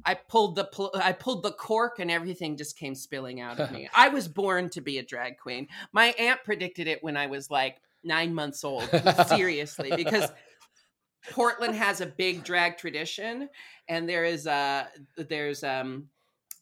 [0.05, 3.73] I pulled the pl- I pulled the cork and everything just came spilling out of
[3.73, 3.89] me.
[3.97, 5.67] I was born to be a drag queen.
[5.93, 8.89] My aunt predicted it when I was like 9 months old.
[9.29, 10.31] Seriously, because
[11.31, 13.49] Portland has a big drag tradition,
[13.89, 16.09] and there is a there's um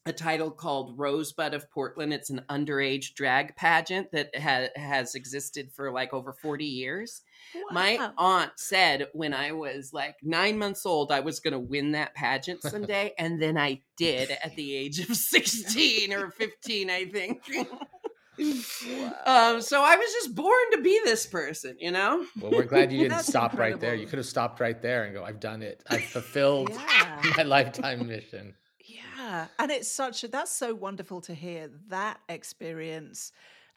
[0.07, 2.13] a title called Rosebud of Portland.
[2.15, 7.23] It's an underage drag pageant that ha- has existed for like over 40 years.
[7.55, 7.63] Wow.
[7.73, 11.91] My aunt said when I was like nine months old, I was going to win
[11.93, 13.15] that pageant someday.
[13.19, 17.43] and then I did at the age of 16 or 15, I think.
[18.39, 19.13] Wow.
[19.27, 22.27] Um, so I was just born to be this person, you know.
[22.41, 23.75] Well, we're glad you didn't stop incredible.
[23.75, 23.95] right there.
[23.95, 25.83] You could have stopped right there and go, "I've done it.
[25.89, 27.23] I've fulfilled yeah.
[27.37, 33.33] my lifetime mission." Yeah, and it's such a that's so wonderful to hear that experience,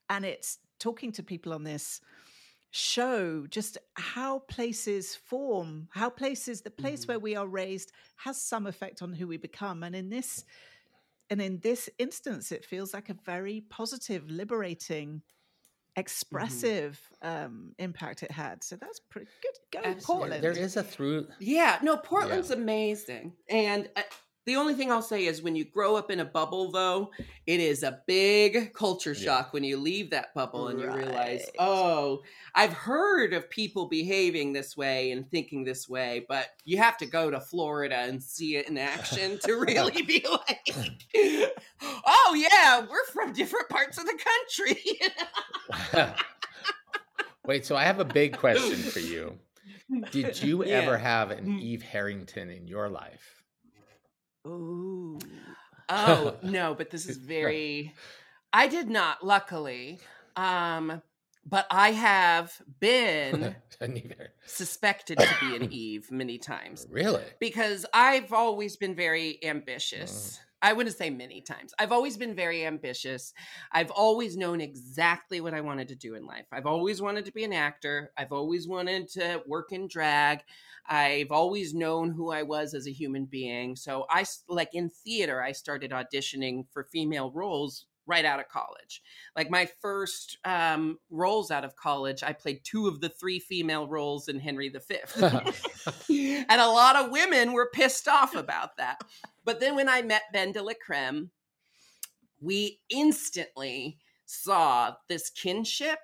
[0.09, 2.01] and it's talking to people on this
[2.71, 7.13] show just how places form how places the place mm-hmm.
[7.13, 10.45] where we are raised has some effect on who we become and in this
[11.29, 15.99] and in this instance, it feels like a very positive, liberating, mm-hmm.
[15.99, 17.45] expressive mm-hmm.
[17.45, 18.63] um, impact it had.
[18.63, 19.83] So that's pretty good.
[19.83, 20.43] Go Portland.
[20.43, 21.27] There is a through.
[21.39, 22.55] Yeah, no, Portland's yeah.
[22.57, 24.01] amazing, and uh,
[24.49, 27.11] the only thing I'll say is when you grow up in a bubble, though,
[27.45, 29.51] it is a big culture shock yeah.
[29.51, 32.23] when you leave that bubble and you realize, oh,
[32.55, 37.05] I've heard of people behaving this way and thinking this way, but you have to
[37.05, 40.67] go to Florida and see it in action to really be like,
[42.07, 44.17] oh, yeah, we're from different parts of the
[45.93, 46.11] country.
[47.45, 49.37] Wait, so I have a big question for you.
[50.11, 50.77] Did you yeah.
[50.77, 51.61] ever have an mm.
[51.61, 53.38] Eve Harrington in your life?
[54.47, 55.19] Ooh.
[55.89, 57.93] Oh, no, but this is very
[58.51, 59.99] I did not, luckily.
[60.35, 61.01] Um,
[61.45, 63.55] but I have been
[64.45, 66.87] suspected to be an Eve many times.
[66.89, 67.23] Really?
[67.39, 70.39] Because I've always been very ambitious.
[70.61, 71.73] I wouldn't say many times.
[71.79, 73.33] I've always been very ambitious.
[73.71, 76.47] I've always known exactly what I wanted to do in life.
[76.51, 78.11] I've always wanted to be an actor.
[78.17, 80.41] I've always wanted to work in drag.
[80.87, 83.75] I've always known who I was as a human being.
[83.75, 89.01] So I like in theater, I started auditioning for female roles right out of college.
[89.35, 93.87] Like my first um, roles out of college, I played two of the three female
[93.87, 94.79] roles in Henry V.
[96.49, 98.99] and a lot of women were pissed off about that.
[99.45, 101.29] But then when I met Ben de la Creme,
[102.41, 105.99] we instantly saw this kinship.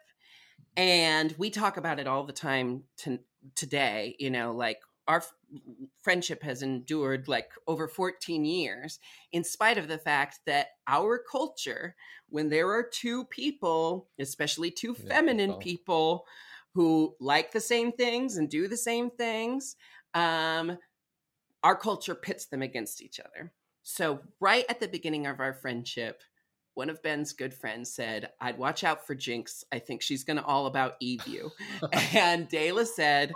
[0.77, 3.19] And we talk about it all the time to,
[3.55, 5.23] today, you know, like our
[6.01, 8.99] friendship has endured like over 14 years
[9.31, 11.95] in spite of the fact that our culture
[12.29, 16.25] when there are two people especially two feminine people
[16.73, 19.75] who like the same things and do the same things
[20.13, 20.77] um,
[21.63, 23.51] our culture pits them against each other
[23.83, 26.21] so right at the beginning of our friendship
[26.75, 29.63] one of Ben's good friends said, I'd watch out for Jinkx.
[29.71, 31.49] I think she's going to all about Eve you.
[32.13, 33.31] and Dela said,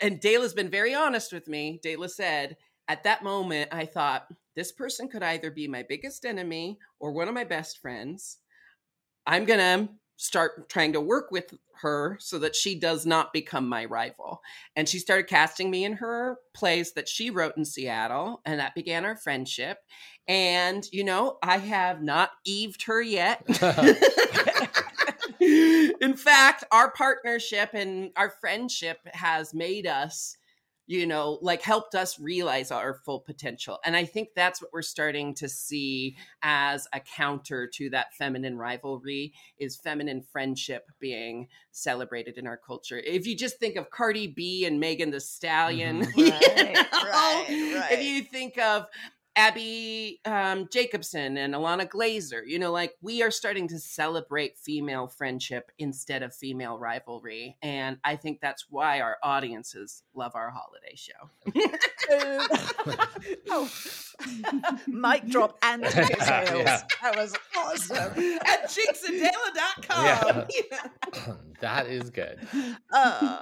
[0.00, 1.80] and Dela's been very honest with me.
[1.82, 2.56] Dela said,
[2.88, 4.26] at that moment, I thought,
[4.56, 8.38] this person could either be my biggest enemy or one of my best friends.
[9.26, 13.68] I'm going to start trying to work with her so that she does not become
[13.68, 14.42] my rival.
[14.76, 18.74] And she started casting me in her plays that she wrote in Seattle, and that
[18.74, 19.78] began our friendship.
[20.28, 23.46] And, you know, I have not Eved her yet.
[26.00, 30.36] in fact, our partnership and our friendship has made us
[30.90, 33.78] you know, like helped us realize our full potential.
[33.84, 38.58] And I think that's what we're starting to see as a counter to that feminine
[38.58, 42.98] rivalry is feminine friendship being celebrated in our culture.
[42.98, 46.20] If you just think of Cardi B and Megan Thee Stallion, mm-hmm.
[46.22, 47.92] right, right, right.
[47.92, 48.86] if you think of
[49.40, 52.42] Abbi um, Jacobson and Ilana Glazer.
[52.46, 57.56] You know, like we are starting to celebrate female friendship instead of female rivalry.
[57.62, 61.30] And I think that's why our audiences love our holiday show.
[63.50, 63.70] oh,
[64.86, 66.62] mic drop and ticket sales.
[66.62, 66.82] Yeah.
[67.02, 68.12] That was awesome.
[68.44, 70.04] At jinxandayla.com.
[70.50, 71.34] Yeah.
[71.60, 72.46] that is good.
[72.92, 73.40] Uh,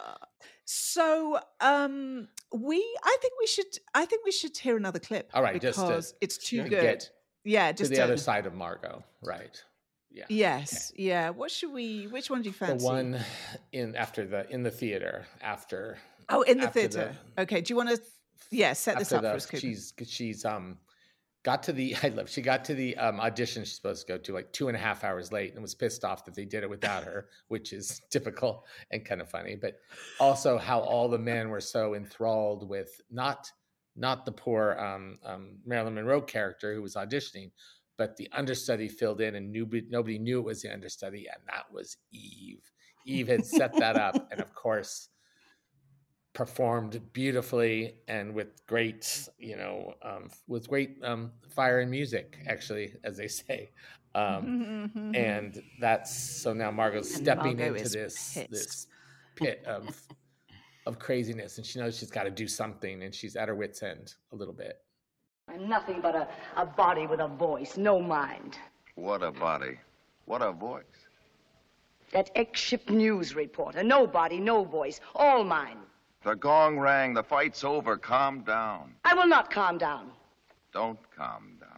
[0.71, 5.31] so um we I think we should I think we should hear another clip.
[5.33, 7.09] All right, just to- because it's too to good.
[7.45, 9.63] yeah, to just the to- other side of Margo, right?
[10.11, 10.25] Yeah.
[10.29, 11.31] Yes, yeah.
[11.31, 12.07] What should we?
[12.07, 12.79] Which one do you fancy?
[12.79, 13.19] The one
[13.73, 15.97] in after the in the theater after
[16.29, 17.15] Oh, in the theater.
[17.39, 17.61] okay.
[17.63, 18.01] Do you want to?
[18.51, 19.61] Yeah, set this up the, for us, Cooper.
[19.61, 20.79] she's she's um
[21.49, 24.19] got to the I love she got to the um audition she's supposed to go
[24.19, 26.63] to like two and a half hours late and was pissed off that they did
[26.63, 29.57] it without her, which is typical and kind of funny.
[29.57, 29.79] But
[30.21, 33.51] also how all the men were so enthralled with not
[33.97, 37.51] not the poor um, um, Marilyn Monroe character who was auditioning,
[37.97, 41.65] but the understudy filled in and nobody, nobody knew it was the understudy, and that
[41.73, 42.63] was Eve.
[43.07, 45.09] Eve had set that up, and of course
[46.39, 52.95] performed beautifully and with great, you know, um, with great um, fire and music, actually,
[53.03, 53.71] as they say.
[54.15, 55.17] Um, Mhm.
[55.17, 58.51] and that's so now Margo's And stepping Margo into this pissed.
[58.51, 58.87] this
[59.35, 60.01] pit of
[60.87, 63.83] of craziness, and she knows she's got to do something, and she's at her wits'
[63.83, 64.81] end a little bit.
[65.49, 68.57] I'm nothing but a, a body with a voice, no mind.
[68.95, 69.81] What a body.
[70.27, 70.85] What a voice.
[72.13, 75.79] That ex-ship news reporter, no body, no voice, all mine.
[76.23, 77.15] The gong rang.
[77.15, 77.97] The fight's over.
[77.97, 78.95] Calm down.
[79.05, 80.11] I will not calm down.
[80.73, 81.71] Don't calm down.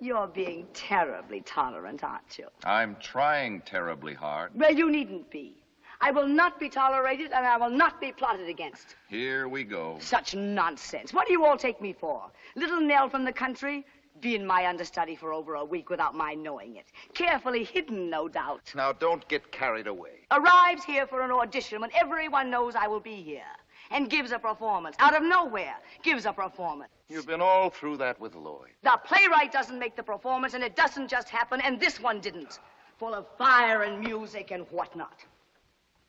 [0.00, 2.48] You're being terribly tolerant, aren't you?
[2.64, 4.50] I'm trying terribly hard.
[4.54, 5.54] Well, you needn't be.
[6.00, 8.96] I will not be tolerated and I will not be plotted against.
[9.08, 9.98] Here we go.
[10.00, 11.12] Such nonsense.
[11.12, 12.24] What do you all take me for?
[12.56, 13.86] Little Nell from the country?
[14.22, 16.86] Being my understudy for over a week without my knowing it.
[17.12, 18.72] Carefully hidden, no doubt.
[18.72, 20.20] Now, don't get carried away.
[20.30, 23.42] Arrives here for an audition when everyone knows I will be here.
[23.90, 24.94] And gives a performance.
[25.00, 26.92] Out of nowhere, gives a performance.
[27.08, 28.70] You've been all through that with Lloyd.
[28.84, 32.60] The playwright doesn't make the performance, and it doesn't just happen, and this one didn't.
[32.98, 35.24] Full of fire and music and whatnot.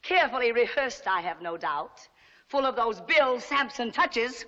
[0.03, 2.07] Carefully rehearsed, I have no doubt.
[2.49, 4.45] Full of those Bill Sampson touches.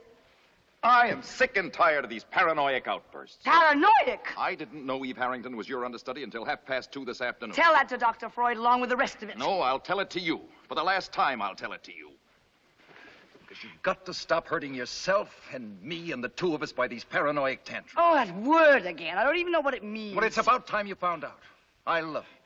[0.86, 3.40] I am sick and tired of these paranoid outbursts.
[3.44, 4.28] Paranoidic.
[4.38, 7.56] I didn't know Eve Harrington was your understudy until half past two this afternoon.
[7.56, 8.30] Tell that to Dr.
[8.30, 9.38] Freud along with the rest of it.
[9.40, 10.42] No, I'll tell it to you.
[10.68, 12.12] For the last time, I'll tell it to you.
[13.42, 16.88] Because you've got to stop hurting yourself and me and the two of us by
[16.88, 17.96] these paranoid tantrums.
[17.98, 19.18] Oh, that word again.
[19.18, 20.16] I don't even know what it means.
[20.16, 21.40] Well, it's about time you found out.
[21.88, 22.38] I love you.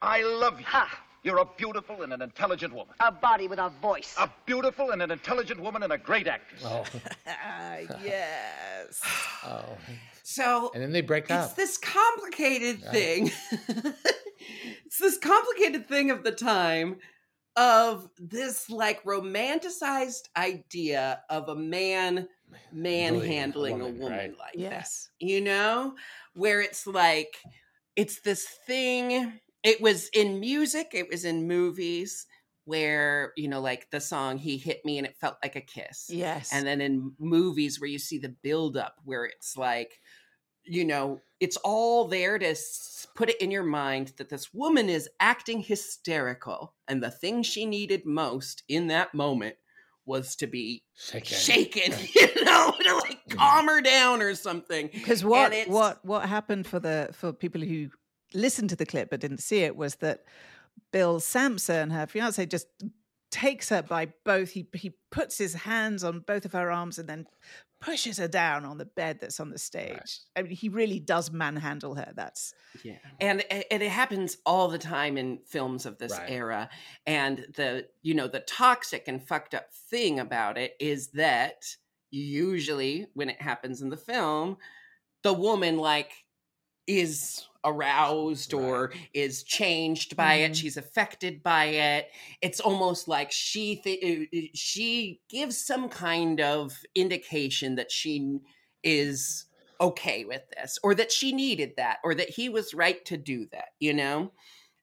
[0.00, 0.66] I love you.
[0.66, 1.02] Ha!
[1.24, 2.94] You're a beautiful and an intelligent woman.
[3.00, 4.14] A body with a voice.
[4.18, 6.62] A beautiful and an intelligent woman and a great actress.
[6.64, 6.84] Oh,
[8.04, 9.00] yes.
[9.44, 9.76] oh,
[10.22, 11.44] So and then they break it's up.
[11.46, 12.92] It's this complicated Right.
[12.92, 13.30] thing.
[14.86, 16.98] it's this complicated thing of the time
[17.56, 22.28] of this like romanticized idea of a man
[22.72, 24.38] manhandling a woman, woman right.
[24.38, 25.10] like Yes.
[25.20, 25.26] that.
[25.26, 25.94] You know?
[26.34, 27.36] Where it's like
[27.96, 32.24] it's this thing it was in music, it was in movies
[32.64, 36.06] where, you know, like the song He Hit Me and It Felt Like a Kiss.
[36.08, 36.50] Yes.
[36.54, 40.00] And then in movies where you see the buildup, where it's like,
[40.64, 42.56] you know, it's all there to
[43.14, 46.74] put it in your mind that this woman is acting hysterical.
[46.88, 49.56] And the thing she needed most in that moment
[50.06, 51.36] was to be Shaken.
[51.36, 54.88] shaken, you know, to like calm her down or something.
[54.90, 57.90] Because what what what happened for the for people who
[58.34, 60.24] listened to the clip but didn't see it was that
[60.92, 62.66] Bill Sampson, her fiance, just
[63.30, 64.50] takes her by both.
[64.50, 67.26] He he puts his hands on both of her arms and then
[67.80, 70.20] pushes her down on the bed that's on the stage.
[70.34, 72.12] I mean, he really does manhandle her.
[72.16, 72.52] That's
[72.82, 72.96] Yeah.
[73.20, 76.30] And and it happens all the time in films of this Right.
[76.30, 76.70] era.
[77.06, 81.76] And the you know, the toxic and fucked up thing about it is that
[82.10, 84.56] usually when it happens in the film,
[85.22, 86.12] the woman like
[86.88, 90.56] is aroused or is changed by it Mhm.
[90.56, 92.10] she's affected by it.
[92.42, 98.40] It's almost like she th- she gives some kind of indication that she
[98.82, 99.46] is
[99.80, 103.46] okay with this or that she needed that or that he was right to do
[103.52, 104.32] that you know?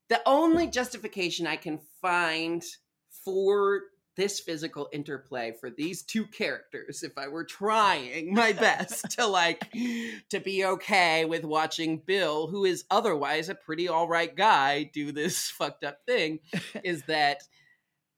[0.09, 2.63] The only justification i can find
[3.09, 3.83] for
[4.15, 9.69] this physical interplay for these two characters if i were trying my best to like
[10.29, 15.11] to be okay with watching bill who is otherwise a pretty all right guy do
[15.11, 16.39] this fucked up thing
[16.83, 17.43] is that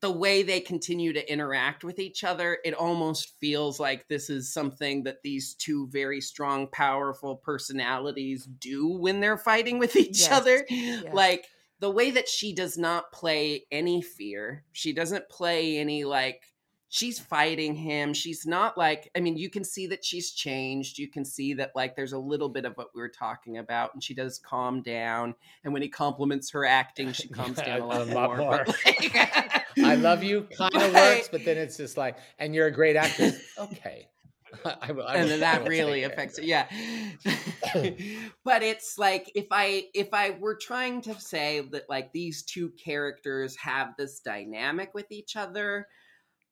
[0.01, 4.53] the way they continue to interact with each other, it almost feels like this is
[4.53, 10.31] something that these two very strong, powerful personalities do when they're fighting with each Yes.
[10.31, 10.65] other.
[10.69, 11.13] Yes.
[11.13, 11.45] Like
[11.79, 16.41] the way that she does not play any fear, she doesn't play any like
[16.89, 18.13] she's fighting him.
[18.13, 20.97] She's not like, I mean, you can see that she's changed.
[20.97, 23.93] You can see that like there's a little bit of what we were talking about,
[23.93, 25.35] and she does calm down.
[25.63, 28.07] And when he compliments her acting, she calms down a lot,
[28.37, 28.63] more.
[28.65, 32.67] but, like- I love you kind of works, but then it's just like, and you're
[32.67, 33.37] a great actress.
[33.59, 34.07] Okay.
[34.65, 36.67] I, I and then that really affects it yeah.
[38.43, 42.71] But it's like if i if i were trying to say that like these two
[42.83, 45.87] characters have this dynamic with each other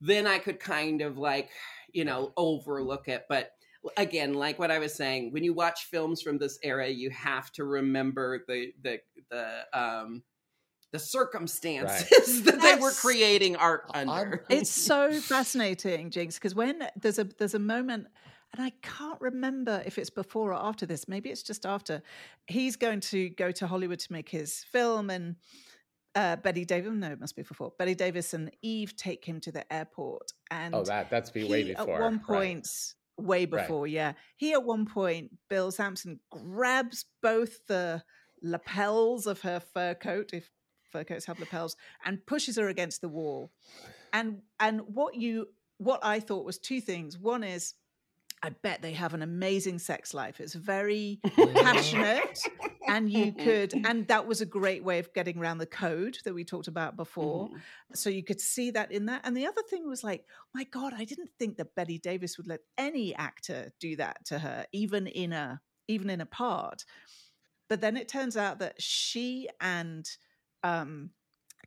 [0.02, 1.50] then i could kind of like
[1.94, 3.24] you know overlook it.
[3.30, 3.52] But
[3.98, 7.52] again like what i was saying when you watch films from this era you have
[7.52, 9.00] to remember the the
[9.30, 10.24] the um
[10.96, 17.20] the circumstances that they were creating art under it's so fascinating, Jinkx, because when there's
[17.20, 18.08] a there's a moment,
[18.54, 21.08] and I can't remember if it's before or after this.
[21.08, 22.02] Maybe it's just after.
[22.48, 25.36] He's going to go to Hollywood to make his film, and
[26.16, 26.92] uh, Bette Davis.
[26.94, 27.74] No, it must be before.
[27.78, 31.64] Bette Davis and Eve take him to the airport, and Oh, that that's be way
[31.64, 31.96] he, before.
[31.96, 32.26] At one right.
[32.26, 32.68] point,
[33.18, 33.62] way Right.
[33.62, 34.14] before, yeah.
[34.38, 38.04] He at one point, Bill Sampson grabs both the
[38.42, 40.50] lapels of her fur coat, if
[40.92, 41.76] fur coats have lapels,
[42.06, 43.52] and pushes her against the wall.
[44.14, 47.18] And and what you what I thought was two things.
[47.18, 47.74] One is
[48.44, 50.40] I bet they have an amazing sex life.
[50.40, 52.38] It's very passionate,
[52.88, 56.34] and you could, and that was a great way of getting around the code that
[56.34, 57.50] we talked about before.
[57.50, 57.62] Mhm.
[57.96, 59.22] So you could see that in that.
[59.24, 62.48] And the other thing was like, my God, I didn't think that Bette Davis would
[62.48, 66.86] let any actor do that to her, even in a even in a part.
[67.68, 70.08] But then it turns out that she and
[70.66, 71.12] um,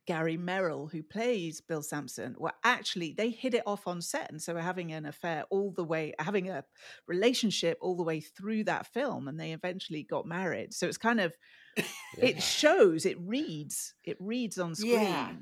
[0.07, 4.41] Gary Merrill, who plays Bill Sampson, were actually they hit it off on set, and
[4.41, 6.65] so were having an affair all the way, having a
[7.07, 10.73] relationship all the way through that film, and they eventually got married.
[10.73, 11.35] So it's kind of
[12.19, 14.93] it shows, it reads, it reads on screen.
[14.93, 15.33] Yeah.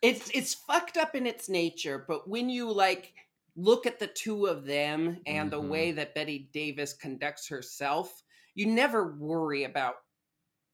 [0.00, 3.12] it's it's fucked up in its nature but when you like
[3.56, 5.68] look at the two of them and the Mhm.
[5.68, 8.22] way that bette davis conducts herself
[8.54, 9.96] you never worry about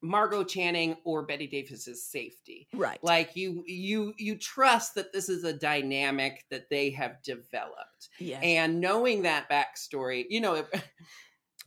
[0.01, 2.99] margo channing or bette davis's safety Right.
[3.03, 8.39] like you you you trust that this is a dynamic that they have developed yeah.
[8.41, 10.67] and knowing that backstory you know it-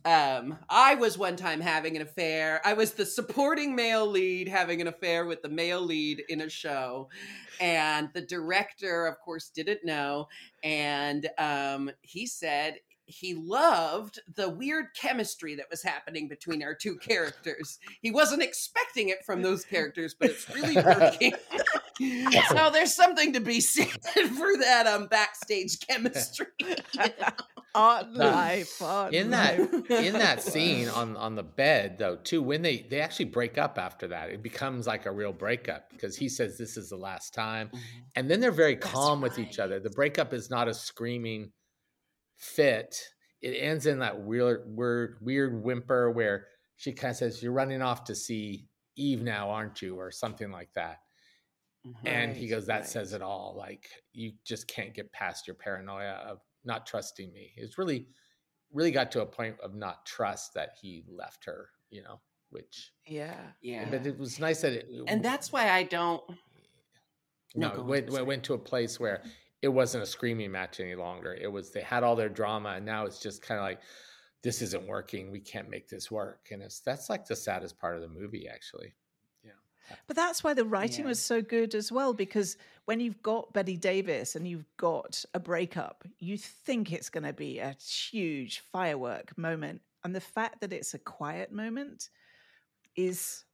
[0.05, 4.80] um i was one time having an affair i was the supporting male lead having
[4.80, 7.09] an affair with the male lead in a show
[7.61, 10.26] and the director of course didn't know
[10.64, 12.74] and um he said
[13.12, 17.78] he loved the weird chemistry that was happening between our two characters.
[18.00, 21.32] He wasn't expecting it from those characters but it's really working.
[22.48, 23.86] So there's something to be said
[24.36, 26.46] for that um backstage chemistry.
[27.74, 28.30] Art No.
[28.30, 28.82] life.
[28.82, 29.58] Art in that
[29.90, 33.78] in that scene on on the bed though too when they they actually break up
[33.78, 37.34] after that it becomes like a real breakup because he says this is the last
[37.34, 37.70] time.
[38.16, 39.78] And then they're very That's calm with each other.
[39.78, 41.52] The breakup is not a screaming
[42.43, 43.09] fit
[43.40, 47.80] it ends in that weird weird weird whimper where she kind of says you're running
[47.80, 48.66] off to see
[48.97, 50.99] eve now aren't you or something like that
[52.05, 52.86] and he goes that right.
[52.86, 57.53] says it all like you just can't get past your paranoia of not trusting me
[57.57, 58.09] it's really
[58.72, 62.20] really got to a point of not trust that he left her you know
[62.51, 63.36] which yeah.
[63.62, 66.22] yeah but it was nice that it and that's why i don't
[67.55, 68.16] no, No, it on, went, sorry.
[68.16, 69.22] went, went to a place where
[69.62, 72.84] it wasn't a screaming match any longer it was they had all their drama and
[72.84, 73.80] now it's just kind of like
[74.42, 77.94] this isn't working we can't make this work and it's that's like the saddest part
[77.94, 78.92] of the movie actually
[79.44, 79.96] Yeah.
[80.06, 81.08] But that's why the writing Yeah.
[81.10, 82.56] was so good as well, because
[82.86, 87.32] when you've got Bette Davis and you've got a breakup, you think it's going to
[87.32, 89.82] be a huge firework moment.
[90.04, 92.10] And the fact that it's a quiet moment
[92.96, 93.44] is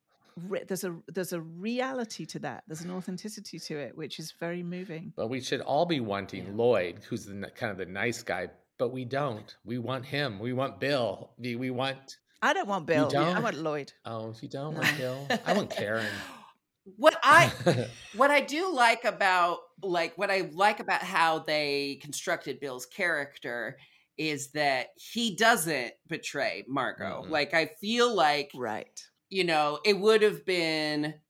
[0.48, 2.64] re- there's a there's a reality to that.
[2.66, 5.12] There's an authenticity to it, which is very moving.
[5.16, 8.92] but we should all be wanting lloyd who's the kind of the nice guy but
[8.92, 13.06] we don't we want him we want bill we, we want I don't want Bill.
[13.06, 13.42] I don't?
[13.42, 13.92] want Lloyd.
[14.04, 16.06] oh you don't want bill i want karen
[16.96, 17.52] what i
[18.16, 23.76] what i do like about like what i like about how they constructed bill's character
[24.16, 27.30] is that he doesn't betray margo Mm-mm.
[27.30, 29.00] like i feel like Right.
[29.30, 31.20] You know it would have been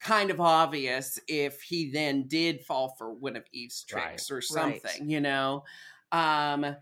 [0.00, 4.82] kind of obvious if he then did fall for one of eve's tricks or Right.
[4.82, 5.64] something you know
[6.12, 6.76] um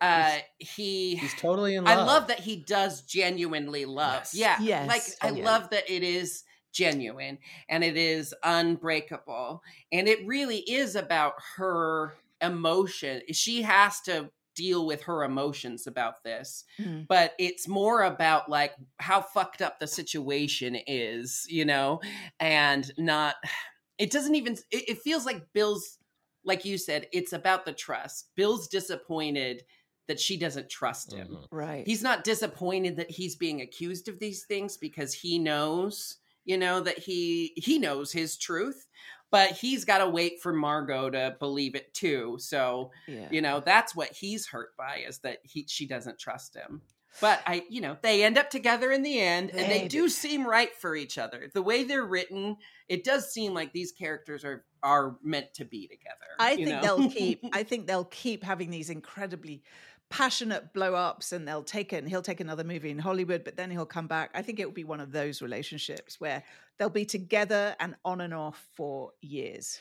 [0.00, 4.24] uh he he's totally in love I love that he does genuinely love.
[4.28, 4.32] Yes.
[4.32, 4.60] Yeah.
[4.60, 4.84] Yes.
[4.84, 5.58] Like I Oh, yeah.
[5.58, 7.38] love that it is genuine
[7.68, 14.30] and it is unbreakable and it really is about her emotion she has to
[14.62, 17.06] deal with her emotions about this Mm.
[17.08, 22.00] but it's more about like how fucked up the situation is you know
[22.40, 23.36] and not
[23.98, 25.98] it doesn't even it, it feels like bill's
[26.44, 29.62] like you said it's about the trust bill's disappointed
[30.08, 31.46] that she doesn't trust him Mhm.
[31.50, 31.86] Right.
[31.86, 36.80] he's not disappointed that he's being accused of these things because he knows you know
[36.80, 38.86] that he he knows his truth
[39.30, 43.28] but he's got to wait for margo to believe it too so yeah.
[43.30, 46.80] you know that's what he's hurt by is that he she doesn't trust him
[47.20, 50.08] but i you know they end up together in the end and They they do
[50.08, 52.56] seem right for each other the way they're written
[52.88, 56.80] it does seem like these characters are are meant to be together I think know?
[56.80, 57.44] they'll keep.
[57.52, 59.62] I think they'll keep having these incredibly
[60.10, 61.98] passionate blow ups, and they'll take it.
[61.98, 64.30] And he'll take another movie in Hollywood, but then he'll come back.
[64.34, 66.42] I think it will be one of those relationships where
[66.78, 69.78] they'll be together and on and off for years.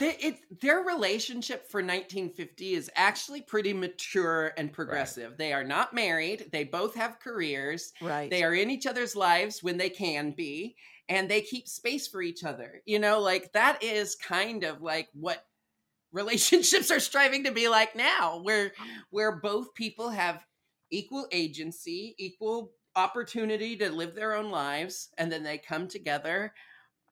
[0.00, 5.36] It, their relationship for 1950 is actually pretty mature and progressive.
[5.36, 6.48] They are not married.
[6.52, 7.92] They both have careers.
[8.00, 8.30] Right.
[8.30, 10.76] They are in each other's lives when they can be,
[11.08, 12.82] and they keep space for each other.
[12.86, 15.44] You know, like that is kind of like what
[16.12, 18.84] relationships are striving to be like now, where ah.
[19.10, 20.44] where both people have
[20.90, 26.52] equal agency, equal opportunity to live their own lives, and then they come together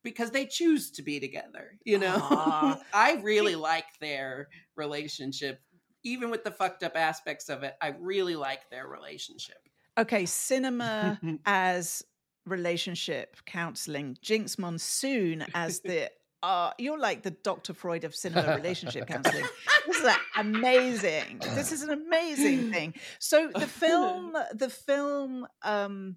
[0.03, 1.79] because they choose to be together.
[1.85, 2.17] You know,
[2.93, 5.61] I really like their relationship,
[6.05, 7.75] even with the fucked up aspects of it.
[7.81, 9.59] I really like their relationship.
[9.99, 12.05] Okay, cinema as
[12.47, 14.17] relationship counseling.
[14.23, 16.11] Jinkx Monsoon as the
[16.43, 17.75] uh you're like the Dr.
[17.75, 19.45] Freud of cinema relationship counseling.
[19.87, 21.41] This is amazing.
[21.55, 22.95] This is an amazing thing.
[23.19, 26.17] So the film the film um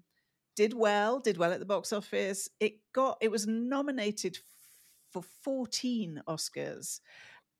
[0.54, 2.48] did well, did well at the box office.
[2.60, 4.38] It got it was nominated
[5.12, 7.00] for 14 Oscars.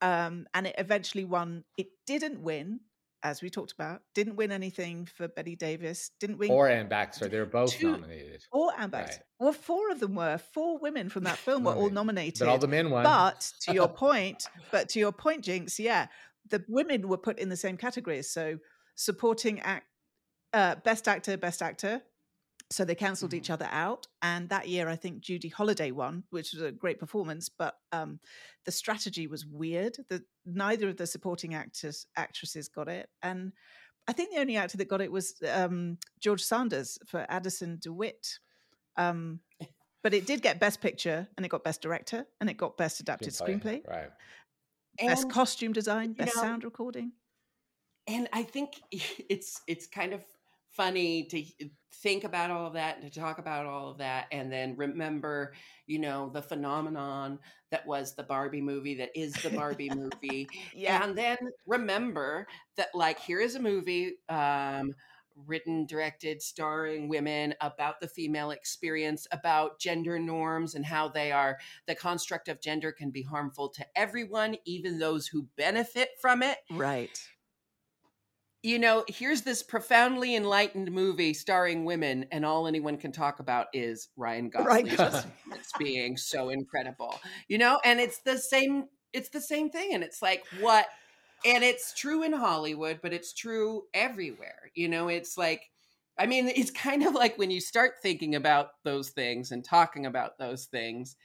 [0.01, 1.63] Um and it eventually won.
[1.77, 2.81] It didn't win
[3.23, 7.29] as we talked about, didn't win anything for Bette Davis, didn't win Or Anne Baxter.
[7.29, 8.43] They were both Two- nominated.
[8.51, 9.23] or Anne Baxter.
[9.39, 10.37] Well, four of them were.
[10.37, 12.39] Four women from that film were all nominated.
[12.39, 13.03] But all the men won.
[13.03, 16.07] But to your point, but to your point, Jinkx, yeah,
[16.49, 18.29] the women were put in the same categories.
[18.29, 18.57] So
[18.95, 19.85] supporting act,
[20.53, 22.01] uh, best actor, best actor.
[22.71, 24.07] So they cancelled each other out.
[24.21, 27.47] And that year, I think Judy Holliday won, which was a great performance.
[27.49, 28.19] But um,
[28.65, 29.95] the strategy was weird.
[30.09, 33.09] The, neither of the supporting actors actresses got it.
[33.21, 33.53] And
[34.07, 38.39] I think the only actor that got it was um, George Sanders for Addison DeWitt.
[38.97, 39.39] Um,
[40.03, 42.99] but it did get Best Picture, and it got Best Director, and it got Best
[42.99, 44.09] Adapted Screenplay, Right.
[44.99, 47.13] Best And- Costume Design, Best know, Sound Recording.
[48.07, 48.81] and i think
[49.29, 50.21] it's it's kind of
[50.73, 51.43] funny to
[52.01, 55.53] think about all of that and to talk about all of that and then remember
[55.85, 57.39] you know the phenomenon
[57.71, 61.03] that was the barbie movie that is the barbie movie Yeah.
[61.03, 64.93] and then remember that like here is a movie um
[65.47, 71.57] written directed starring women about the female experience about gender norms and how they are
[71.87, 76.57] the construct of gender can be harmful to everyone even those who benefit from it
[76.69, 77.19] Right.
[78.63, 83.67] You know, here's this profoundly enlightened movie starring women, and all anyone can talk about
[83.73, 85.33] is Ryan Ryan Gosling Gosling.
[85.53, 87.19] just being so incredible.
[87.49, 88.85] You know, and it's the same.
[89.11, 90.87] It's the same thing, and it's like what,
[91.45, 94.71] and it's true in Hollywood, but it's true everywhere.
[94.73, 95.69] You know, it's like.
[96.15, 100.05] I mean, it's kind of like when you start thinking about those things and talking
[100.05, 101.15] about those things,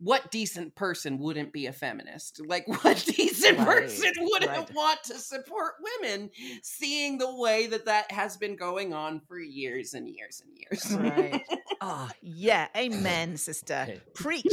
[0.00, 2.40] what decent person wouldn't be a feminist?
[2.46, 4.74] Like, what decent Right, person wouldn't right.
[4.74, 6.30] want to support women,
[6.62, 10.94] seeing the way that that has been going on for years and years and years?
[10.96, 11.42] Right.
[11.80, 12.68] Oh, yeah.
[12.76, 13.86] Amen, sister.
[13.88, 14.00] Okay.
[14.14, 14.46] Preach.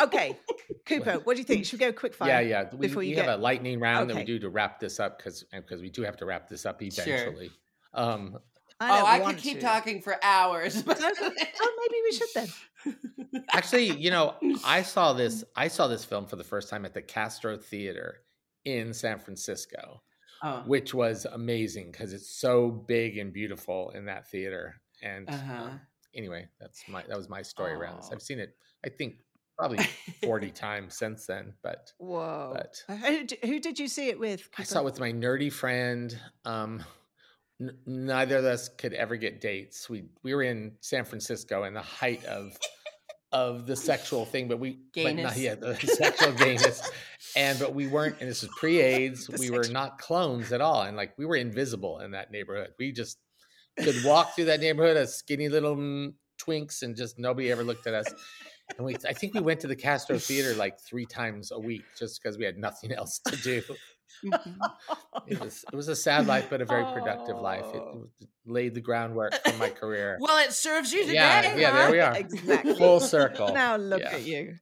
[0.00, 0.36] Okay.
[0.86, 1.64] Cooper, what do you think?
[1.66, 2.28] Should we go quick fire?
[2.28, 2.64] Yeah, yeah.
[2.72, 5.00] We, before we you have get- a lightning round that we do to wrap this
[5.00, 6.88] up because because we do have to wrap this up Sure.
[7.04, 7.50] eventually.
[7.94, 8.38] Um,
[8.80, 9.66] I oh, I could keep to.
[9.66, 10.84] talking for hours.
[11.60, 13.44] Oh, maybe we should then.
[13.52, 15.44] actually, you know, I saw this.
[15.56, 18.18] I saw this film for the first time at the Castro Theater
[18.64, 20.02] in San Francisco,
[20.42, 24.80] oh, which was amazing because it's so big and beautiful in that theater.
[25.02, 25.62] And uh-huh.
[25.64, 25.80] um,
[26.14, 28.10] anyway, that's my that was my story around this.
[28.12, 28.54] I've seen it.
[28.84, 29.16] I think
[29.58, 29.84] probably
[30.22, 32.52] forty times since then, but Whoa.
[32.54, 34.48] But- Uh, Who, who did you see it with?
[34.56, 36.16] I saw it with my nerdy friend.
[36.44, 36.84] Um,
[37.60, 39.88] n- neither of us could ever get dates.
[39.88, 42.56] We we were in San Francisco in the height of
[43.30, 46.90] of the sexual thing, but we but not yet the sexual gayness.
[47.36, 49.28] And but we weren't, and this is pre-AIDS.
[49.38, 52.70] We were not clones at all, and like we were invisible in that neighborhood.
[52.78, 53.18] We just
[53.78, 57.86] could walk through that neighborhood, as skinny little mm, twinks and just nobody ever looked
[57.86, 58.06] at us.
[58.76, 61.84] And we, I think we went to the Castro Theater like three times a week
[61.98, 63.62] just because we had nothing else to do.
[64.24, 64.60] Mm-hmm.
[65.26, 67.66] it was it was a sad life, but a very productive life.
[67.74, 68.08] It, Oh.
[68.20, 70.16] it laid the groundwork for my career.
[70.20, 71.14] Well, it serves you today.
[71.14, 72.16] yeah, yeah, there we are.
[72.16, 72.74] Exactly.
[72.74, 73.52] Full circle.
[73.52, 74.14] Now look Yeah.
[74.14, 74.54] at you.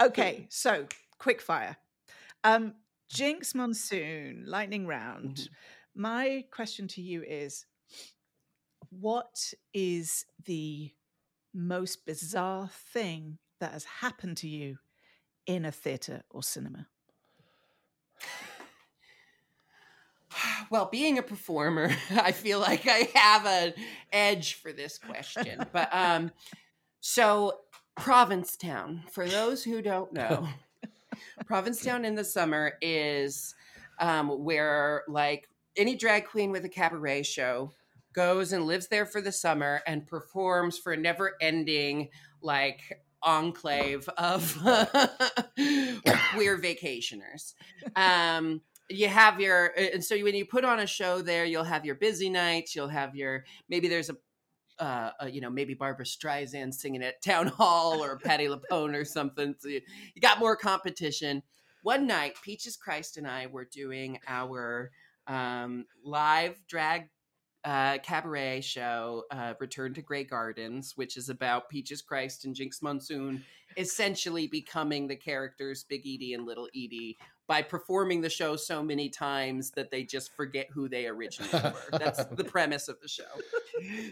[0.00, 0.86] okay, so
[1.18, 1.76] quick fire.
[2.44, 2.74] Um,
[3.12, 5.34] Jinkx Monsoon, lightning round.
[5.36, 6.02] Mm-hmm.
[6.02, 7.66] My question to you is
[8.90, 10.92] what is the
[11.54, 14.78] most bizarre thing that has happened to you
[15.46, 16.86] in a theatre or cinema?
[20.70, 23.74] Well, being a performer, I feel like I have an
[24.12, 25.64] edge for this question.
[25.72, 26.30] But um
[27.00, 27.60] so
[27.96, 30.46] Provincetown, for those who don't know,
[31.46, 33.54] Provincetown in the summer is
[33.98, 37.72] um where like any drag queen with a cabaret show
[38.12, 42.08] goes and lives there for the summer and performs for a never-ending
[42.42, 44.56] like enclave of
[45.56, 47.54] queer vacationers.
[47.96, 51.84] Um you have your and so when you put on a show there you'll have
[51.84, 54.16] your busy nights you'll have your maybe there's a
[54.78, 59.04] uh, uh, you know, maybe Barbra Streisand singing at town hall or Patti LuPone or
[59.04, 59.54] something.
[59.58, 59.80] So you,
[60.14, 61.42] you got more competition.
[61.82, 64.90] One night, Peaches Christ and I were doing our
[65.26, 67.08] um, live drag
[67.64, 72.82] uh, cabaret show, uh, Return to Grey Gardens, which is about Peaches Christ and Jinkx
[72.82, 73.44] Monsoon
[73.76, 79.08] essentially becoming the characters Big Edie and Little Edie by performing the show so many
[79.08, 81.98] times that they just forget who they originally were.
[81.98, 83.24] That's the premise of the show.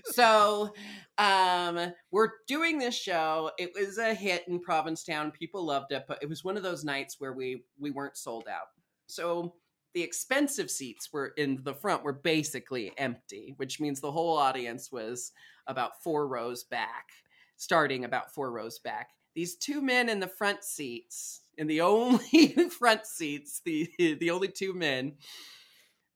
[0.07, 0.72] So,
[1.18, 3.51] um, we're doing this show.
[3.59, 5.32] It was a hit in Provincetown.
[5.32, 8.47] People loved it, but it was one of those nights where we we weren't sold
[8.49, 8.68] out.
[9.07, 9.55] So
[9.97, 14.92] the expensive seats were in the front were basically empty, which means the whole audience
[14.92, 15.32] was
[15.66, 17.12] about four rows back,
[17.57, 19.12] starting about four rows back.
[19.34, 24.49] These two men in the front seats, in the only front seats, the the only
[24.49, 25.14] two men,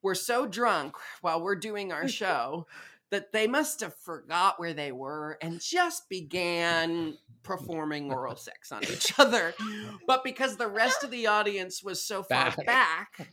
[0.03, 2.67] were so drunk while we're doing our show
[3.11, 8.85] that they must have forgot where they were and just began performing oral sex on
[8.85, 9.55] each other.
[10.07, 12.67] But because the rest of the audience was so far Back.
[12.67, 13.29] back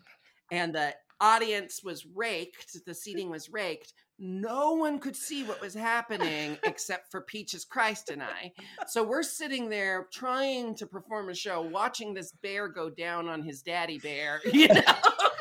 [0.51, 2.95] and the audience was raked, the mm.
[2.95, 8.23] seating was raked, no one could see what was happening except for Peaches Christ and
[8.23, 8.51] I.
[8.87, 13.43] So we're sitting there trying to perform a show, watching this bear go down on
[13.43, 14.81] his daddy bear, you know,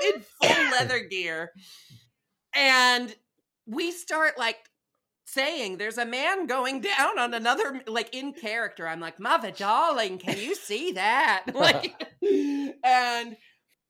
[0.05, 1.53] in full leather gear.
[2.55, 3.15] And
[3.67, 4.59] we start like
[5.27, 10.19] saying there's a man going down on another like in character i'm like mother darling
[10.19, 13.37] can you see that like and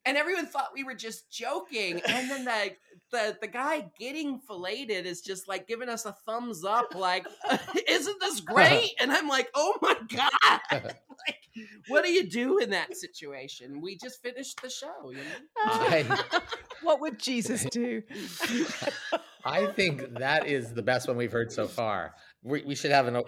[0.06, 2.72] and everyone thought we were just joking and then the
[3.12, 7.26] the, the guy getting filleted is just like giving us a thumbs up like
[7.88, 11.38] isn't this great and i'm like oh my god like
[11.88, 15.22] what do you do in that situation we just finished the show you know
[15.64, 16.04] I,
[16.82, 18.02] what would Jesus do?
[19.44, 22.14] I think that is the best one we've heard so far.
[22.46, 23.20] We, we should have an a,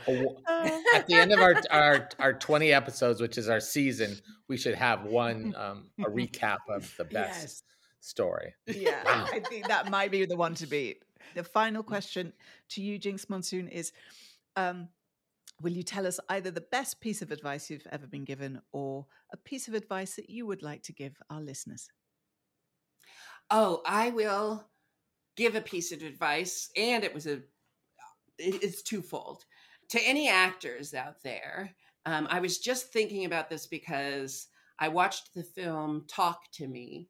[0.46, 4.16] Uh, at the end of our, our our 20 episodes, which is our season.
[4.48, 7.62] We should have one um, a recap of the best Yes.
[8.00, 8.54] story.
[8.66, 11.02] yeah, I think that might be the one to beat.
[11.34, 12.32] The final question
[12.70, 13.92] to you, Jinkx Monsoon, is
[14.56, 14.88] um,
[15.60, 19.06] Will you tell us either the best piece of advice you've ever been given or
[19.32, 21.88] a piece of advice that you would like to give our listeners?
[23.50, 24.64] Oh, I will
[25.36, 27.48] give a piece of advice, and it was a it-
[28.38, 29.44] it's twofold
[29.90, 31.74] to any actors out there.
[32.06, 37.08] Um, I was just thinking about this because I watched the film Talk to Me,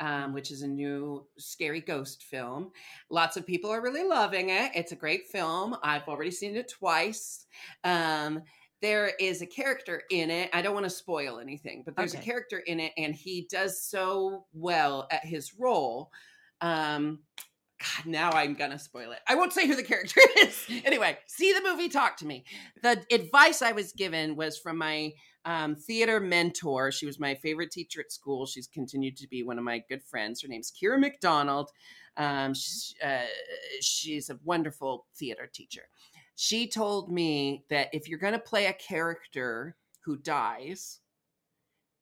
[0.00, 2.72] um, which is a new scary ghost film.
[3.10, 4.72] Lots of people are really loving it.
[4.74, 5.76] It's a great film.
[5.82, 7.46] I've already seen it twice.
[7.84, 8.42] Um,
[8.80, 10.50] there is a character in it.
[10.52, 12.22] I don't want to spoil anything, but there's Okay.
[12.22, 16.10] a character in it, and he does so well at his role.
[16.60, 17.20] Um,
[17.82, 19.18] God, now I'm gonna spoil it.
[19.26, 20.66] I won't say who the character is.
[20.84, 22.44] anyway, see the movie, talk to me.
[22.82, 25.12] The advice I was given was from my
[25.44, 26.92] um, theater mentor.
[26.92, 28.46] She was my favorite teacher at school.
[28.46, 30.42] She's continued to be one of my good friends.
[30.42, 31.70] Her name's Kira McDonald.
[32.16, 33.26] Um, she's, uh,
[33.80, 35.82] she's a wonderful theater teacher.
[36.36, 41.00] She told me that if you're going to play a character who dies,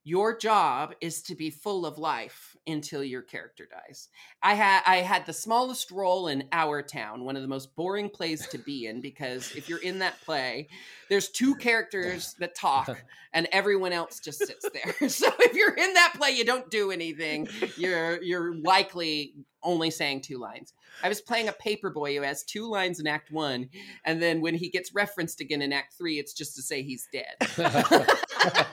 [0.02, 4.08] your job is to be full of life until your character dies.
[4.42, 8.08] I had I had the smallest role in Our Town, one of the most boring
[8.08, 10.68] plays to be in because if you're in that play,
[11.10, 13.02] there's two characters that talk
[13.34, 15.08] and everyone else just sits there.
[15.08, 17.48] so if you're in that play, you don't do anything.
[17.76, 20.72] You're you're likely only saying two lines.
[21.02, 23.68] I was playing a paperboy who has two lines in Act One,
[24.04, 27.06] and then when he gets referenced again in Act Three, it's just to say he's
[27.12, 27.36] dead.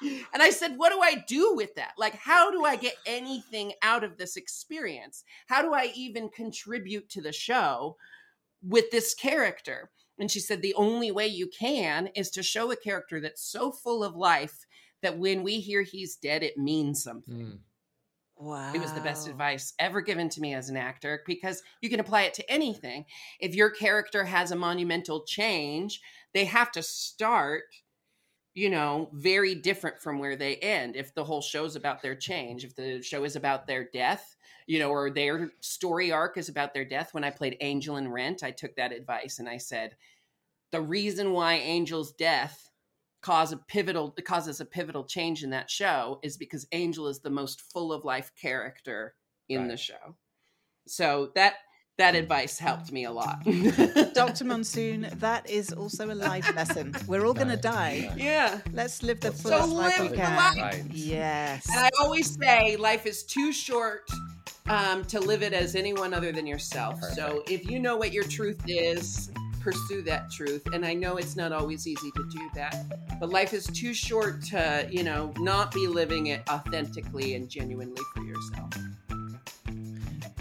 [0.00, 1.92] and I said, What do I do with that?
[1.98, 5.24] Like, how do I get anything out of this experience?
[5.46, 7.96] How do I even contribute to the show
[8.62, 9.90] with this character?
[10.18, 13.70] And she said, The only way you can is to show a character that's so
[13.70, 14.66] full of life
[15.02, 17.34] that when we hear he's dead, it means something.
[17.34, 17.58] Mm.
[18.40, 18.72] Wow.
[18.72, 21.98] It was the best advice ever given to me as an actor because you can
[21.98, 23.04] apply it to anything.
[23.40, 26.00] If your character has a monumental change,
[26.34, 27.64] they have to start
[28.58, 30.96] you know, very different from where they end.
[30.96, 34.34] If the whole show's about their change, if the show is about their death,
[34.66, 37.14] you know, or their story arc is about their death.
[37.14, 39.94] When I played Angel in Rent, I took that advice and I said,
[40.72, 42.72] the reason why Angel's death
[43.22, 47.30] cause a pivotal causes a pivotal change in that show is because Angel is the
[47.30, 49.14] most full of life character
[49.48, 49.70] in right.
[49.70, 50.16] the show.
[50.88, 51.54] So that
[51.98, 53.44] that advice helped me a lot.
[54.14, 54.44] Dr.
[54.44, 56.94] Monsoon, that is also a life lesson.
[57.08, 58.12] We're all going to die.
[58.16, 58.60] Yeah.
[58.72, 60.56] Let's live the fullest so life we can.
[60.56, 60.86] Life.
[60.92, 61.68] Yes.
[61.70, 64.08] And I always say life is too short
[64.68, 67.00] um, to live it as anyone other than yourself.
[67.00, 67.16] Perfect.
[67.16, 69.30] So if you know what your truth is,
[69.60, 70.62] pursue that truth.
[70.72, 74.42] And I know it's not always easy to do that, but life is too short
[74.46, 78.72] to, you know, not be living it authentically and genuinely for yourself.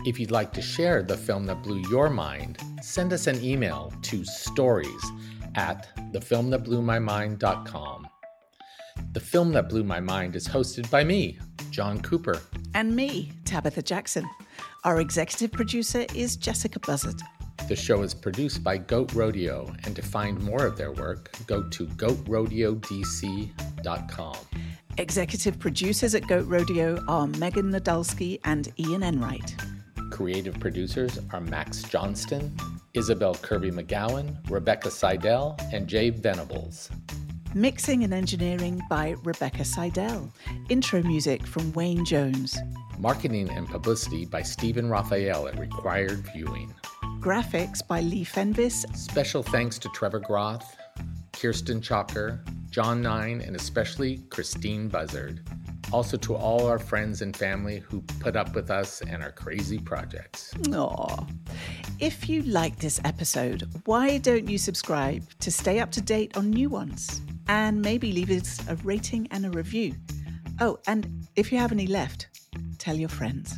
[0.08, 3.92] If you'd like to share the film that blew your mind, send us an email
[4.04, 5.12] to stories
[5.56, 8.08] at thefilmthatblew.mymind.com.
[9.12, 11.38] The Film That Blew My Mind is hosted by me,
[11.72, 12.40] John Cooper.
[12.74, 14.26] And me, Tabitha Jackson.
[14.86, 17.22] Our executive producer is Jessica Buzzard.
[17.68, 21.64] The show is produced by Goat Rodeo, and to find more of their work, go
[21.64, 24.38] to goatrodeodc.com.
[25.00, 29.54] Executive producers at Goat Rodeo are Megan Nadolski and Ian Enright.
[30.12, 32.56] Creative producers are Max Johnston,
[32.94, 36.90] Isabel Kirby McGowan, Rebecca Seidel, and Jay Venables.
[37.54, 40.32] Mixing and engineering by Rebecca Seidel.
[40.70, 42.58] Intro music from Wayne Jones.
[42.98, 46.74] Marketing and publicity by Stephen Raphael at Required Viewing.
[47.20, 48.86] Graphics by Lee Fenvis.
[48.96, 50.77] Special thanks to Trevor Groth,
[51.40, 55.42] Kirsten Chalker, John Nine, and especially Christine Buzzard.
[55.94, 59.78] Also to all our friends and family who put up with us and our crazy
[59.78, 60.54] projects.
[60.74, 61.26] Aw.
[62.00, 66.50] If you like this episode, why don't you subscribe to stay up to date on
[66.50, 67.22] new ones?
[67.48, 69.96] And maybe leave us a rating and a review.
[70.60, 72.28] Oh, and if you have any left,
[72.80, 73.54] tell your friends.